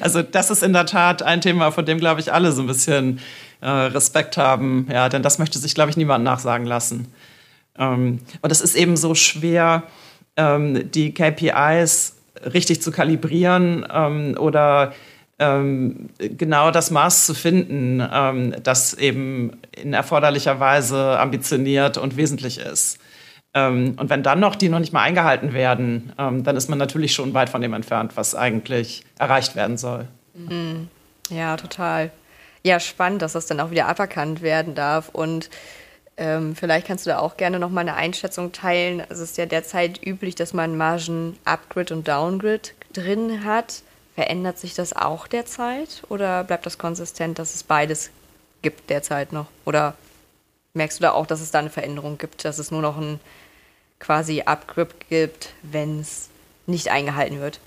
also 0.00 0.22
das 0.22 0.50
ist 0.50 0.62
in 0.62 0.72
der 0.72 0.86
Tat 0.86 1.22
ein 1.22 1.40
Thema, 1.40 1.70
von 1.70 1.84
dem, 1.84 1.98
glaube 1.98 2.20
ich, 2.20 2.32
alle 2.32 2.52
so 2.52 2.62
ein 2.62 2.66
bisschen 2.66 3.20
äh, 3.60 3.68
Respekt 3.68 4.36
haben. 4.36 4.86
Ja, 4.90 5.08
denn 5.08 5.22
das 5.22 5.38
möchte 5.38 5.58
sich, 5.58 5.74
glaube 5.74 5.90
ich, 5.90 5.96
niemand 5.96 6.24
nachsagen 6.24 6.66
lassen. 6.66 7.12
Ähm, 7.78 8.20
und 8.40 8.52
es 8.52 8.60
ist 8.60 8.74
eben 8.74 8.96
so 8.96 9.14
schwer, 9.14 9.84
ähm, 10.36 10.90
die 10.90 11.12
KPIs 11.12 12.16
richtig 12.52 12.82
zu 12.82 12.90
kalibrieren 12.90 13.86
ähm, 13.92 14.36
oder 14.38 14.92
ähm, 15.38 16.10
genau 16.18 16.70
das 16.70 16.90
Maß 16.90 17.26
zu 17.26 17.34
finden, 17.34 18.06
ähm, 18.12 18.54
das 18.62 18.94
eben 18.94 19.58
in 19.72 19.92
erforderlicher 19.92 20.60
Weise 20.60 21.18
ambitioniert 21.18 21.98
und 21.98 22.16
wesentlich 22.16 22.58
ist. 22.58 22.98
Ähm, 23.54 23.96
und 23.98 24.10
wenn 24.10 24.22
dann 24.22 24.40
noch 24.40 24.56
die 24.56 24.68
noch 24.68 24.80
nicht 24.80 24.92
mal 24.92 25.02
eingehalten 25.02 25.52
werden, 25.52 26.12
ähm, 26.18 26.42
dann 26.42 26.56
ist 26.56 26.68
man 26.68 26.78
natürlich 26.78 27.14
schon 27.14 27.34
weit 27.34 27.48
von 27.48 27.60
dem 27.60 27.72
entfernt, 27.72 28.16
was 28.16 28.34
eigentlich 28.34 29.04
erreicht 29.18 29.54
werden 29.54 29.76
soll. 29.76 30.08
Mhm. 30.34 30.88
Ja, 31.30 31.56
total. 31.56 32.10
Ja, 32.64 32.80
spannend, 32.80 33.22
dass 33.22 33.34
das 33.34 33.46
dann 33.46 33.60
auch 33.60 33.70
wieder 33.70 33.86
aberkannt 33.86 34.42
werden 34.42 34.74
darf. 34.74 35.08
Und 35.08 35.50
ähm, 36.16 36.56
vielleicht 36.56 36.86
kannst 36.86 37.06
du 37.06 37.10
da 37.10 37.18
auch 37.18 37.36
gerne 37.36 37.58
noch 37.58 37.70
mal 37.70 37.82
eine 37.82 37.94
Einschätzung 37.94 38.52
teilen. 38.52 39.02
Es 39.08 39.20
ist 39.20 39.38
ja 39.38 39.46
derzeit 39.46 40.04
üblich, 40.04 40.34
dass 40.34 40.52
man 40.52 40.76
Margen 40.76 41.38
Upgrid 41.44 41.92
und 41.92 42.08
Downgrid 42.08 42.74
drin 42.92 43.44
hat. 43.44 43.82
Verändert 44.14 44.58
sich 44.58 44.74
das 44.74 44.94
auch 44.94 45.26
derzeit 45.26 46.02
oder 46.08 46.44
bleibt 46.44 46.66
das 46.66 46.78
konsistent, 46.78 47.38
dass 47.38 47.54
es 47.54 47.64
beides 47.64 48.10
gibt 48.62 48.88
derzeit 48.90 49.32
noch? 49.32 49.46
Oder 49.64 49.94
merkst 50.72 50.98
du 50.98 51.02
da 51.02 51.12
auch, 51.12 51.26
dass 51.26 51.40
es 51.40 51.50
da 51.50 51.58
eine 51.58 51.70
Veränderung 51.70 52.16
gibt, 52.18 52.44
dass 52.44 52.58
es 52.58 52.70
nur 52.70 52.80
noch 52.80 52.96
ein 52.96 53.18
quasi 54.04 54.42
Upgrip 54.42 55.08
gibt, 55.08 55.50
wenn 55.62 56.00
es 56.00 56.28
nicht 56.66 56.90
eingehalten 56.90 57.40
wird. 57.40 57.60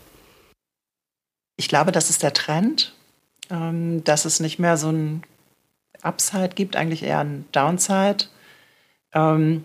Ich 1.58 1.68
glaube, 1.68 1.92
das 1.92 2.10
ist 2.10 2.22
der 2.22 2.34
Trend, 2.34 2.94
ähm, 3.50 4.04
dass 4.04 4.26
es 4.26 4.40
nicht 4.40 4.60
mehr 4.60 4.78
so 4.78 4.90
ein 4.90 5.24
Upside 6.02 6.50
gibt, 6.50 6.76
eigentlich 6.76 7.04
eher 7.04 7.20
ein 7.20 7.46
Downside. 7.52 8.26
Ähm, 9.14 9.64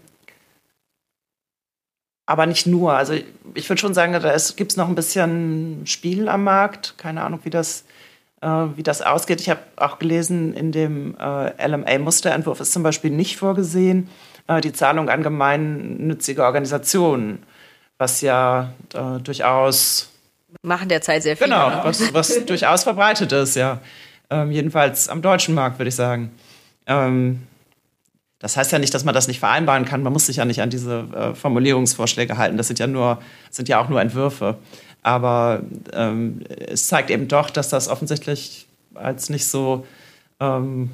aber 2.25 2.47
nicht 2.47 2.67
nur. 2.67 2.95
Also 2.95 3.15
ich 3.55 3.69
würde 3.69 3.81
schon 3.81 3.95
sagen, 3.95 4.13
da 4.15 4.37
gibt 4.57 4.71
es 4.71 4.77
noch 4.77 4.89
ein 4.89 4.95
bisschen 4.95 5.83
Spiel 5.87 6.29
am 6.29 6.45
Markt. 6.45 6.95
Keine 6.97 7.23
Ahnung, 7.23 7.41
wie 7.43 7.51
das, 7.51 7.85
äh, 8.41 8.47
wie 8.47 8.83
das 8.83 9.03
ausgeht. 9.03 9.43
Ich 9.43 9.51
habe 9.51 9.61
auch 9.77 9.99
gelesen, 9.99 10.55
in 10.55 10.73
dem 10.73 11.17
äh, 11.19 11.67
LMA-Musterentwurf 11.69 12.61
ist 12.61 12.73
zum 12.73 12.83
Beispiel 12.83 13.11
nicht 13.11 13.37
vorgesehen, 13.37 14.09
äh, 14.47 14.61
die 14.61 14.73
Zahlung 14.73 15.09
an 15.09 15.23
gemeinnützige 15.23 16.45
Organisationen, 16.45 17.43
was 17.99 18.21
ja 18.21 18.73
äh, 18.95 19.21
durchaus 19.21 20.09
machen 20.63 20.89
derzeit 20.89 21.23
sehr 21.23 21.37
viel. 21.37 21.47
Genau, 21.47 21.71
genau. 21.71 21.85
was, 21.85 22.13
was 22.13 22.45
durchaus 22.47 22.85
verbreitet 22.85 23.33
ist, 23.33 23.57
ja. 23.57 23.81
Ähm, 24.31 24.51
jedenfalls 24.51 25.09
am 25.09 25.23
deutschen 25.23 25.55
Markt, 25.55 25.79
würde 25.79 25.89
ich 25.89 25.95
sagen. 25.95 26.31
Ähm, 26.87 27.47
das 28.39 28.57
heißt 28.57 28.73
ja 28.73 28.79
nicht, 28.79 28.93
dass 28.93 29.05
man 29.05 29.15
das 29.15 29.29
nicht 29.29 29.39
vereinbaren 29.39 29.85
kann. 29.85 30.03
Man 30.03 30.13
muss 30.13 30.27
sich 30.27 30.37
ja 30.37 30.45
nicht 30.45 30.61
an 30.61 30.71
diese 30.71 31.07
äh, 31.15 31.35
Formulierungsvorschläge 31.35 32.37
halten. 32.37 32.57
Das 32.57 32.67
sind 32.67 32.79
ja, 32.79 32.87
nur, 32.87 33.23
sind 33.51 33.69
ja 33.69 33.81
auch 33.81 33.89
nur 33.89 34.01
Entwürfe. 34.01 34.59
Aber 35.03 35.63
ähm, 35.93 36.41
es 36.49 36.89
zeigt 36.89 37.11
eben 37.11 37.29
doch, 37.29 37.51
dass 37.51 37.69
das 37.69 37.89
offensichtlich 37.89 38.67
als 38.95 39.31
nicht 39.31 39.47
so 39.47 39.87
ähm, 40.41 40.91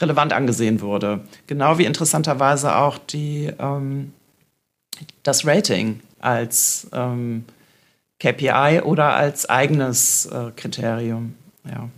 relevant 0.00 0.32
angesehen 0.32 0.80
wurde. 0.80 1.20
Genau 1.46 1.78
wie 1.78 1.84
interessanterweise 1.84 2.76
auch 2.76 2.98
die, 2.98 3.52
ähm, 3.58 4.12
das 5.22 5.46
Rating 5.46 6.00
als 6.20 6.88
ähm, 6.92 7.44
KPI 8.18 8.82
oder 8.84 9.14
als 9.14 9.48
eigenes 9.48 10.26
äh, 10.26 10.50
Kriterium. 10.56 11.34
Ja. 11.68 11.88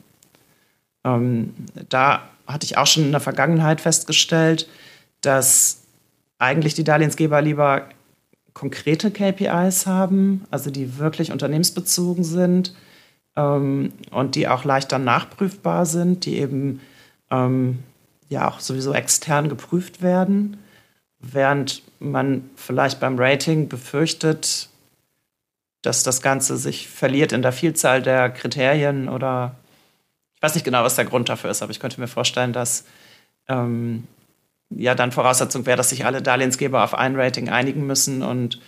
Ähm, 1.04 1.54
da 1.88 2.22
hatte 2.46 2.64
ich 2.64 2.76
auch 2.78 2.86
schon 2.86 3.04
in 3.04 3.12
der 3.12 3.20
Vergangenheit 3.20 3.80
festgestellt, 3.80 4.68
dass 5.20 5.82
eigentlich 6.38 6.74
die 6.74 6.84
Darlehensgeber 6.84 7.40
lieber 7.40 7.88
konkrete 8.54 9.10
KPIs 9.10 9.86
haben, 9.86 10.44
also 10.50 10.70
die 10.70 10.98
wirklich 10.98 11.32
unternehmensbezogen 11.32 12.24
sind 12.24 12.74
ähm, 13.36 13.92
und 14.10 14.34
die 14.34 14.48
auch 14.48 14.64
leichter 14.64 14.98
nachprüfbar 14.98 15.86
sind, 15.86 16.26
die 16.26 16.38
eben 16.38 16.80
ähm, 17.30 17.78
ja 18.32 18.48
auch 18.48 18.60
sowieso 18.60 18.92
extern 18.92 19.48
geprüft 19.48 20.02
werden, 20.02 20.58
während 21.20 21.82
man 22.00 22.50
vielleicht 22.56 23.00
beim 23.00 23.18
Rating 23.18 23.68
befürchtet, 23.68 24.68
dass 25.82 26.02
das 26.02 26.22
Ganze 26.22 26.56
sich 26.56 26.88
verliert 26.88 27.32
in 27.32 27.42
der 27.42 27.52
Vielzahl 27.52 28.02
der 28.02 28.30
Kriterien 28.30 29.08
oder 29.08 29.56
ich 30.36 30.42
weiß 30.42 30.54
nicht 30.54 30.64
genau, 30.64 30.82
was 30.82 30.96
der 30.96 31.04
Grund 31.04 31.28
dafür 31.28 31.50
ist, 31.50 31.62
aber 31.62 31.70
ich 31.70 31.80
könnte 31.80 32.00
mir 32.00 32.08
vorstellen, 32.08 32.52
dass 32.52 32.84
ähm, 33.48 34.08
ja 34.70 34.94
dann 34.94 35.12
Voraussetzung 35.12 35.66
wäre, 35.66 35.76
dass 35.76 35.90
sich 35.90 36.04
alle 36.04 36.22
Darlehensgeber 36.22 36.82
auf 36.82 36.94
ein 36.94 37.14
Rating 37.14 37.48
einigen 37.48 37.86
müssen 37.86 38.22
und 38.22 38.60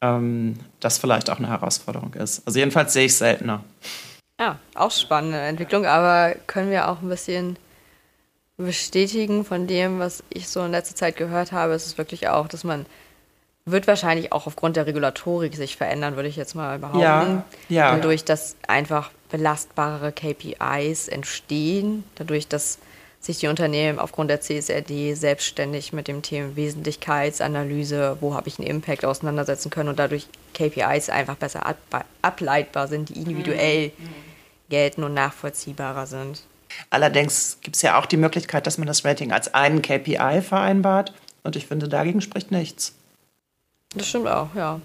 ähm, 0.00 0.54
das 0.80 0.98
vielleicht 0.98 1.28
auch 1.30 1.38
eine 1.38 1.48
Herausforderung 1.48 2.14
ist. 2.14 2.46
Also 2.46 2.58
jedenfalls 2.58 2.92
sehe 2.92 3.06
ich 3.06 3.12
es 3.12 3.18
seltener. 3.18 3.64
Ja, 4.40 4.58
auch 4.74 4.92
spannende 4.92 5.38
Entwicklung, 5.38 5.84
aber 5.84 6.34
können 6.46 6.70
wir 6.70 6.88
auch 6.88 7.02
ein 7.02 7.08
bisschen 7.08 7.56
bestätigen 8.58 9.44
von 9.44 9.66
dem, 9.66 10.00
was 10.00 10.22
ich 10.30 10.48
so 10.48 10.64
in 10.64 10.72
letzter 10.72 10.96
Zeit 10.96 11.16
gehört 11.16 11.52
habe, 11.52 11.74
ist 11.74 11.86
es 11.86 11.98
wirklich 11.98 12.28
auch, 12.28 12.48
dass 12.48 12.64
man 12.64 12.86
wird 13.70 13.86
wahrscheinlich 13.86 14.32
auch 14.32 14.46
aufgrund 14.46 14.76
der 14.76 14.86
Regulatorik 14.86 15.54
sich 15.54 15.76
verändern, 15.76 16.16
würde 16.16 16.28
ich 16.28 16.36
jetzt 16.36 16.54
mal 16.54 16.78
behaupten. 16.78 17.00
Ja, 17.00 17.44
ja. 17.68 17.94
Dadurch, 17.94 18.24
dass 18.24 18.56
einfach 18.66 19.10
belastbarere 19.30 20.12
KPIs 20.12 21.08
entstehen, 21.08 22.04
dadurch, 22.14 22.48
dass 22.48 22.78
sich 23.20 23.38
die 23.38 23.48
Unternehmen 23.48 23.98
aufgrund 23.98 24.30
der 24.30 24.40
CSRD 24.40 25.14
selbstständig 25.14 25.92
mit 25.92 26.08
dem 26.08 26.22
Thema 26.22 26.56
Wesentlichkeitsanalyse, 26.56 28.16
wo 28.20 28.34
habe 28.34 28.48
ich 28.48 28.58
einen 28.58 28.68
Impact 28.68 29.04
auseinandersetzen 29.04 29.70
können 29.70 29.88
und 29.88 29.98
dadurch 29.98 30.26
KPIs 30.54 31.10
einfach 31.10 31.36
besser 31.36 31.74
ableitbar 32.22 32.88
sind, 32.88 33.10
die 33.10 33.18
individuell 33.18 33.92
mhm. 33.98 34.08
gelten 34.70 35.02
und 35.02 35.14
nachvollziehbarer 35.14 36.06
sind. 36.06 36.42
Allerdings 36.90 37.58
gibt 37.60 37.76
es 37.76 37.82
ja 37.82 37.98
auch 37.98 38.06
die 38.06 38.16
Möglichkeit, 38.16 38.66
dass 38.66 38.78
man 38.78 38.86
das 38.86 39.04
Rating 39.04 39.32
als 39.32 39.54
einen 39.54 39.82
KPI 39.82 40.42
vereinbart 40.42 41.12
und 41.42 41.56
ich 41.56 41.66
finde, 41.66 41.88
dagegen 41.88 42.20
spricht 42.20 42.50
nichts. 42.50 42.94
Das 43.94 44.08
stimmt 44.08 44.28
auch, 44.28 44.54
ja. 44.54 44.80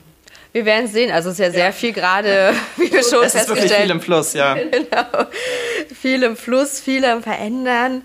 Wir 0.53 0.65
werden 0.65 0.87
sehen. 0.87 1.11
Also 1.11 1.29
es 1.29 1.35
ist 1.35 1.39
ja 1.39 1.51
sehr 1.51 1.65
ja. 1.65 1.71
viel 1.71 1.93
gerade, 1.93 2.53
wie 2.77 2.91
wir 2.91 3.03
schon 3.03 3.23
es 3.23 3.33
festgestellt 3.33 3.39
haben. 3.39 3.39
Es 3.39 3.47
ist 3.47 3.49
wirklich 3.49 3.73
viel 3.73 3.91
im 3.91 4.01
Fluss, 4.01 4.33
ja. 4.33 4.53
genau. 4.71 5.25
Viel 5.93 6.23
im 6.23 6.37
Fluss, 6.37 6.79
viel 6.79 7.03
am 7.05 7.23
Verändern. 7.23 8.03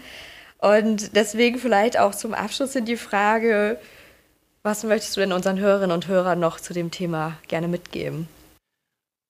Und 0.58 1.14
deswegen 1.14 1.58
vielleicht 1.58 1.98
auch 1.98 2.14
zum 2.14 2.34
Abschluss 2.34 2.74
in 2.74 2.84
die 2.84 2.96
Frage, 2.96 3.78
was 4.62 4.82
möchtest 4.82 5.16
du 5.16 5.20
denn 5.20 5.32
unseren 5.32 5.58
Hörerinnen 5.58 5.92
und 5.92 6.08
Hörern 6.08 6.40
noch 6.40 6.58
zu 6.58 6.72
dem 6.72 6.90
Thema 6.90 7.36
gerne 7.46 7.68
mitgeben? 7.68 8.28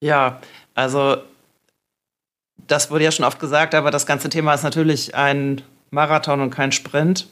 Ja, 0.00 0.40
also 0.74 1.18
das 2.66 2.90
wurde 2.90 3.04
ja 3.04 3.12
schon 3.12 3.24
oft 3.24 3.40
gesagt, 3.40 3.74
aber 3.74 3.90
das 3.90 4.06
ganze 4.06 4.28
Thema 4.28 4.54
ist 4.54 4.62
natürlich 4.62 5.14
ein 5.14 5.62
Marathon 5.90 6.40
und 6.40 6.50
kein 6.50 6.72
Sprint. 6.72 7.28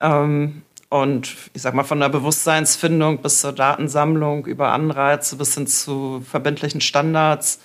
Ähm, 0.00 0.62
und 0.88 1.36
ich 1.52 1.62
sag 1.62 1.74
mal, 1.74 1.84
von 1.84 2.00
der 2.00 2.08
Bewusstseinsfindung 2.08 3.18
bis 3.18 3.40
zur 3.40 3.52
Datensammlung 3.52 4.46
über 4.46 4.72
Anreize 4.72 5.36
bis 5.36 5.54
hin 5.54 5.66
zu 5.66 6.22
verbindlichen 6.28 6.80
Standards 6.80 7.60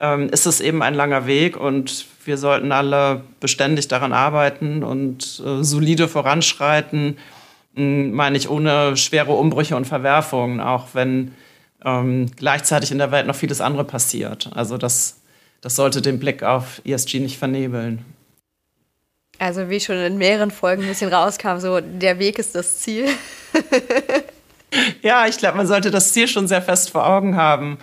ähm, 0.00 0.28
ist 0.28 0.46
es 0.46 0.60
eben 0.60 0.82
ein 0.82 0.94
langer 0.94 1.26
Weg 1.26 1.56
und 1.56 2.06
wir 2.24 2.38
sollten 2.38 2.72
alle 2.72 3.22
beständig 3.40 3.88
daran 3.88 4.12
arbeiten 4.12 4.82
und 4.82 5.42
äh, 5.44 5.62
solide 5.62 6.08
voranschreiten, 6.08 7.18
hm, 7.74 8.12
meine 8.12 8.36
ich, 8.36 8.50
ohne 8.50 8.96
schwere 8.96 9.32
Umbrüche 9.32 9.76
und 9.76 9.86
Verwerfungen, 9.86 10.60
auch 10.60 10.88
wenn 10.92 11.34
ähm, 11.84 12.30
gleichzeitig 12.36 12.90
in 12.90 12.98
der 12.98 13.12
Welt 13.12 13.26
noch 13.26 13.36
vieles 13.36 13.60
andere 13.60 13.84
passiert. 13.84 14.50
Also 14.54 14.76
das, 14.76 15.20
das 15.60 15.76
sollte 15.76 16.02
den 16.02 16.18
Blick 16.18 16.42
auf 16.42 16.80
ESG 16.84 17.20
nicht 17.20 17.38
vernebeln. 17.38 18.04
Also 19.38 19.68
wie 19.68 19.80
schon 19.80 19.96
in 19.96 20.18
mehreren 20.18 20.50
Folgen 20.50 20.82
ein 20.82 20.88
bisschen 20.88 21.12
rauskam, 21.12 21.58
so 21.58 21.80
der 21.80 22.18
Weg 22.18 22.38
ist 22.38 22.54
das 22.54 22.78
Ziel. 22.78 23.06
ja, 25.02 25.26
ich 25.26 25.36
glaube, 25.36 25.58
man 25.58 25.66
sollte 25.66 25.90
das 25.90 26.12
Ziel 26.12 26.26
schon 26.26 26.48
sehr 26.48 26.62
fest 26.62 26.90
vor 26.90 27.06
Augen 27.06 27.36
haben 27.36 27.78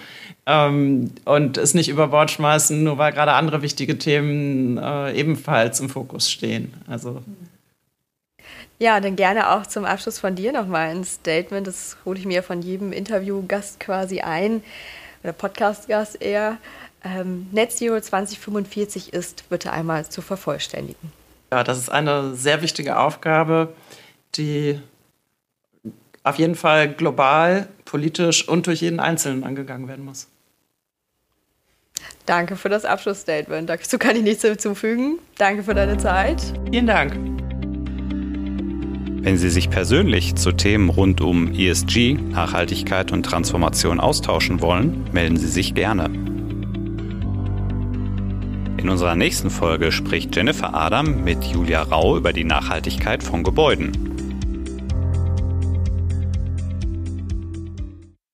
ähm, 0.46 1.12
und 1.26 1.58
es 1.58 1.74
nicht 1.74 1.90
über 1.90 2.08
Bord 2.08 2.32
schmeißen, 2.32 2.84
nur 2.84 2.98
weil 2.98 3.12
gerade 3.14 3.34
andere 3.34 3.62
wichtige 3.62 3.98
Themen 3.98 4.78
äh, 4.78 5.14
ebenfalls 5.14 5.80
im 5.80 5.90
Fokus 5.90 6.32
stehen. 6.32 6.74
Also 6.88 7.22
ja, 8.80 9.00
dann 9.00 9.16
gerne 9.16 9.52
auch 9.52 9.66
zum 9.66 9.86
Abschluss 9.86 10.20
von 10.20 10.36
dir 10.36 10.52
nochmal 10.52 10.90
ein 10.90 11.04
Statement. 11.04 11.68
Das 11.68 11.96
hole 12.04 12.20
ich 12.20 12.26
mir 12.26 12.44
von 12.44 12.62
jedem 12.62 12.92
Interviewgast 12.92 13.80
quasi 13.80 14.22
ein, 14.22 14.64
oder 15.24 15.32
Podcast-Gast 15.32 16.22
eher. 16.22 16.58
Ähm, 17.04 17.48
Net 17.52 17.72
Zero 17.72 18.00
2045 18.00 19.14
ist 19.14 19.50
bitte 19.50 19.72
einmal 19.72 20.08
zu 20.08 20.22
vervollständigen. 20.22 21.12
Ja, 21.52 21.64
das 21.64 21.78
ist 21.78 21.90
eine 21.90 22.34
sehr 22.34 22.62
wichtige 22.62 22.98
Aufgabe, 22.98 23.74
die 24.36 24.80
auf 26.24 26.38
jeden 26.38 26.56
Fall 26.56 26.90
global, 26.90 27.68
politisch 27.86 28.48
und 28.48 28.68
durch 28.68 28.82
jeden 28.82 29.00
Einzelnen 29.00 29.44
angegangen 29.44 29.88
werden 29.88 30.06
muss. 30.06 30.28
Danke 32.26 32.56
für 32.56 32.70
das 32.70 32.86
Abschlussstatement. 32.86 33.70
Dazu 33.70 33.98
kann 33.98 34.16
ich 34.16 34.24
nichts 34.24 34.44
hinzufügen. 34.44 35.20
Danke 35.38 35.64
für 35.64 35.74
deine 35.74 35.98
Zeit. 35.98 36.42
Vielen 36.72 36.88
Dank. 36.88 37.14
Wenn 39.24 39.38
Sie 39.38 39.50
sich 39.50 39.70
persönlich 39.70 40.36
zu 40.36 40.52
Themen 40.52 40.90
rund 40.90 41.22
um 41.22 41.54
ESG, 41.54 42.16
Nachhaltigkeit 42.16 43.12
und 43.12 43.24
Transformation 43.24 44.00
austauschen 44.00 44.60
wollen, 44.60 45.06
melden 45.14 45.38
Sie 45.38 45.48
sich 45.48 45.76
gerne. 45.76 46.33
In 48.84 48.90
unserer 48.90 49.16
nächsten 49.16 49.50
Folge 49.50 49.94
spricht 49.94 50.36
Jennifer 50.36 50.74
Adam 50.74 51.24
mit 51.24 51.42
Julia 51.46 51.84
Rau 51.84 52.18
über 52.18 52.34
die 52.34 52.44
Nachhaltigkeit 52.44 53.24
von 53.24 53.42
Gebäuden. 53.42 54.13